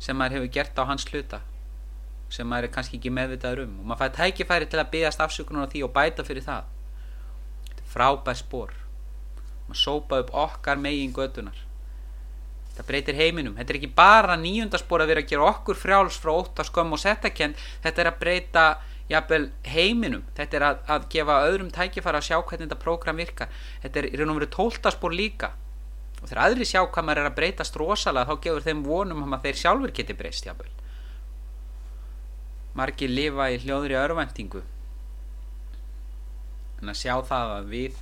sem 0.00 0.18
maður 0.18 0.38
hefur 0.38 0.52
gert 0.58 0.80
á 0.80 0.84
hans 0.90 1.06
hluta 1.10 1.40
sem 2.30 2.46
maður 2.46 2.68
er 2.68 2.74
kannski 2.74 2.98
ekki 2.98 3.10
meðvitaður 3.14 3.64
um. 3.64 3.72
Og 3.82 3.88
maður 3.90 4.04
fæði 4.04 4.18
tækifæri 4.18 4.68
til 4.70 4.78
að 4.78 4.92
beðast 4.92 5.22
afsökunar 5.24 5.66
á 5.66 5.70
því 5.72 5.82
og 5.82 5.90
bæta 5.96 6.26
fyrir 6.26 6.46
það. 6.46 6.68
Þetta 7.66 7.82
er 7.82 7.90
frábær 7.90 8.38
spór 8.38 8.76
maður 9.66 9.80
sópa 9.82 10.20
upp 10.22 10.30
okkar 10.34 10.78
megin 10.82 11.14
gödunar 11.14 11.58
það 12.80 12.88
breytir 12.88 13.18
heiminum. 13.18 13.56
Þetta 13.58 13.74
er 13.74 13.78
ekki 13.80 13.90
bara 13.96 14.36
nýjundaspor 14.40 15.02
að 15.02 15.12
vera 15.12 15.24
að 15.24 15.32
gera 15.32 15.48
okkur 15.50 15.78
frjáls 15.78 16.18
frá 16.20 16.32
óttaskömm 16.32 16.94
og 16.96 17.02
settakend. 17.02 17.58
Þetta 17.84 18.02
er 18.02 18.10
að 18.10 18.20
breyta 18.22 18.64
jafnvel 19.10 19.48
heiminum. 19.66 20.24
Þetta 20.36 20.58
er 20.58 20.66
að, 20.68 20.82
að 20.94 21.06
gefa 21.14 21.38
öðrum 21.48 21.72
tækifæra 21.74 22.20
að 22.20 22.28
sjá 22.28 22.36
hvernig 22.38 22.68
þetta 22.68 22.82
prógram 22.84 23.20
virkar. 23.20 23.52
Þetta 23.84 24.02
er 24.02 24.10
í 24.10 24.20
raun 24.20 24.34
og 24.34 24.40
veru 24.40 24.50
tóltaspor 24.56 25.14
líka. 25.16 25.52
Og 26.20 26.26
þegar 26.28 26.42
aðri 26.46 26.68
sjá 26.68 26.82
hvað 26.84 27.06
maður 27.06 27.22
er 27.22 27.30
að 27.30 27.38
breytast 27.38 27.78
rosalega 27.80 28.28
þá 28.28 28.44
gefur 28.46 28.66
þeim 28.66 28.84
vonum 28.86 29.34
að 29.34 29.48
þeir 29.48 29.62
sjálfur 29.62 29.94
geti 29.96 30.16
breyst 30.18 30.46
jafnvel. 30.46 30.68
Margir 32.78 33.10
lifa 33.10 33.48
í 33.50 33.58
hljóðri 33.64 33.96
örvendingu 33.98 34.62
en 36.80 36.92
að 36.92 37.00
sjá 37.00 37.14
það 37.28 37.54
að 37.56 37.68
við 37.74 37.98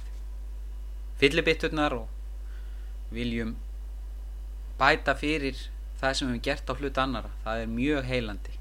fyllibitturnar 1.19 1.97
og 1.97 3.15
viljum 3.15 3.57
bæta 4.79 5.17
fyrir 5.19 5.59
það 5.99 6.15
sem 6.15 6.29
við 6.29 6.35
hefum 6.37 6.45
gert 6.47 6.71
á 6.71 6.75
hlut 6.79 7.01
annara 7.03 7.33
það 7.45 7.63
er 7.65 7.73
mjög 7.75 8.11
heilandi 8.13 8.58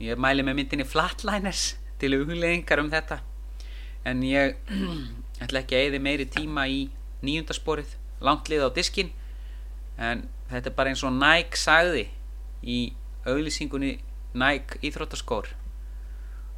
ég 0.00 0.20
mæli 0.20 0.44
með 0.44 0.56
myndinni 0.56 0.86
Flatliners 0.88 1.74
til 2.00 2.14
hugleðingar 2.16 2.80
um 2.80 2.90
þetta. 2.92 3.20
En 4.08 4.22
ég 4.24 4.56
ætla 5.44 5.62
ekki 5.62 5.76
að 5.76 5.88
eði 5.88 6.00
meiri 6.02 6.26
tíma 6.28 6.66
í 6.68 6.86
nýjundasporið 7.24 7.96
langt 8.24 8.48
lið 8.48 8.64
á 8.64 8.70
diskin 8.76 9.12
en 10.00 10.24
þetta 10.48 10.70
er 10.70 10.76
bara 10.76 10.92
eins 10.92 11.04
og 11.04 11.12
Nike 11.12 11.60
sagði 11.60 12.06
í 12.64 12.78
auðlýsingunni 13.28 13.98
Nike 14.40 14.80
íþróttaskór. 14.86 15.52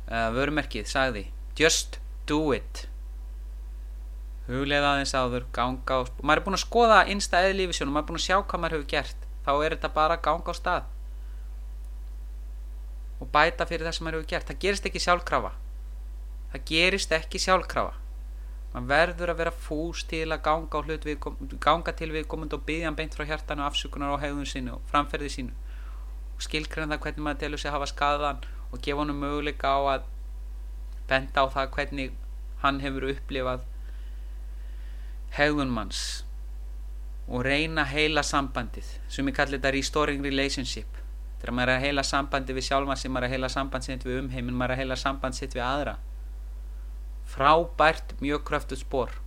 Uh, 0.06 0.30
vörumerkið 0.34 0.86
sagði 0.90 1.26
just 1.58 1.98
do 2.30 2.52
it. 2.54 2.86
Huglega 4.46 4.94
aðeins 4.94 5.14
áður, 5.14 5.46
ganga 5.54 6.02
og 6.02 6.10
maður 6.22 6.42
er 6.42 6.46
búin 6.46 6.58
að 6.58 6.64
skoða 6.64 7.02
einsta 7.10 7.42
eðlífisjónum, 7.46 7.94
maður 7.94 8.04
er 8.04 8.10
búin 8.10 8.20
að 8.20 8.26
sjá 8.26 8.36
hvað 8.38 8.62
maður 8.62 8.76
hefur 8.76 8.90
gert. 8.90 9.28
Þá 9.42 9.52
er 9.54 9.74
þetta 9.74 9.90
bara 9.94 10.18
ganga 10.22 10.54
á 10.54 10.58
stað 10.58 10.91
og 13.22 13.28
bæta 13.30 13.66
fyrir 13.70 13.86
það 13.86 13.96
sem 13.96 14.06
maður 14.06 14.18
hefur 14.18 14.30
gert. 14.32 14.48
Það 14.48 14.62
gerist 14.64 14.86
ekki 14.88 15.02
sjálfkrafa. 15.02 15.50
Það 16.52 16.64
gerist 16.70 17.12
ekki 17.14 17.40
sjálfkrafa. 17.42 17.98
Maður 18.72 18.88
verður 18.88 19.32
að 19.32 19.40
vera 19.42 19.52
fús 19.66 20.02
til 20.08 20.24
að 20.32 20.40
ganga, 20.46 20.80
við, 20.88 21.26
ganga 21.62 21.92
til 21.94 22.08
við 22.14 22.26
komund 22.32 22.56
og 22.56 22.64
byggja 22.66 22.94
beint 22.98 23.14
frá 23.14 23.26
hjartanu 23.28 23.66
afsökunar 23.66 24.16
á 24.16 24.22
hegðun 24.24 24.48
sínu 24.48 24.78
og 24.78 24.88
framferði 24.90 25.28
sínu. 25.36 25.54
Og 26.34 26.46
skilgræna 26.46 26.96
það 26.96 27.04
hvernig 27.04 27.26
maður 27.26 27.42
telur 27.44 27.62
sig 27.62 27.70
að 27.70 27.76
hafa 27.76 27.90
skadan 27.92 28.42
og 28.72 28.82
gefa 28.82 29.02
honum 29.02 29.20
möguleika 29.22 29.76
á 29.76 29.80
að 29.98 30.08
benda 31.10 31.44
á 31.44 31.46
það 31.52 31.70
hvernig 31.76 32.16
hann 32.64 32.80
hefur 32.82 33.10
upplifað 33.12 33.68
hegðun 35.36 35.76
manns. 35.76 36.02
Og 37.28 37.44
reyna 37.46 37.84
heila 37.86 38.24
sambandið 38.26 38.96
sem 39.12 39.28
ég 39.28 39.36
kalli 39.36 39.60
þetta 39.60 39.76
restoring 39.76 40.24
relationship 40.24 41.01
þegar 41.42 41.56
maður 41.58 41.74
er 41.74 41.80
að 41.80 41.84
heila 41.88 42.06
sambandið 42.06 42.58
við 42.58 42.68
sjálfan 42.70 43.02
sem 43.02 43.12
maður 43.12 43.26
er 43.26 43.28
að 43.28 43.36
heila 43.36 43.52
sambandið 43.52 44.06
við 44.06 44.22
umheimin 44.22 44.56
maður 44.56 44.72
er 44.72 44.78
að 44.78 44.82
heila 44.84 44.98
sambandið 45.02 45.58
við 45.58 45.66
aðra. 45.66 45.98
Frábært 47.32 48.16
mjög 48.22 48.46
kröftuð 48.46 48.82
spór 48.82 49.18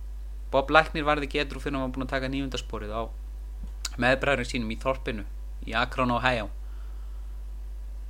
Bob 0.50 0.70
Læknir 0.70 1.06
varði 1.06 1.28
getur 1.30 1.60
fyrir 1.60 1.74
að 1.74 1.82
maður 1.82 1.94
búin 1.96 2.06
að 2.06 2.12
taka 2.12 2.30
nýjundasporið 2.30 2.92
á 2.94 3.02
meðbræðurinn 4.00 4.50
sínum 4.50 4.70
í 4.70 4.78
Þorpinu 4.80 5.24
í 5.66 5.74
Akron 5.76 6.14
og 6.14 6.22
Hæjá 6.22 6.46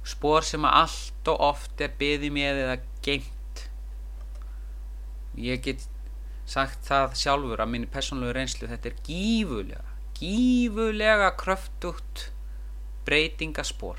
spór 0.07 0.47
sem 0.47 0.67
að 0.69 0.77
allt 0.83 1.31
og 1.33 1.43
oft 1.49 1.83
er 1.83 1.97
byðið 1.99 2.35
með 2.37 2.61
eða 2.67 2.77
geimt 3.07 3.65
ég 5.41 5.65
get 5.65 5.89
sagt 6.47 6.85
það 6.87 7.17
sjálfur 7.19 7.65
að 7.65 7.73
minni 7.73 7.91
persónlegu 7.91 8.37
reynslu 8.37 8.69
þetta 8.71 8.93
er 8.93 9.01
gífulega 9.09 9.97
gífulega 10.21 11.33
kröftugt 11.41 12.29
breytingaspor 13.07 13.97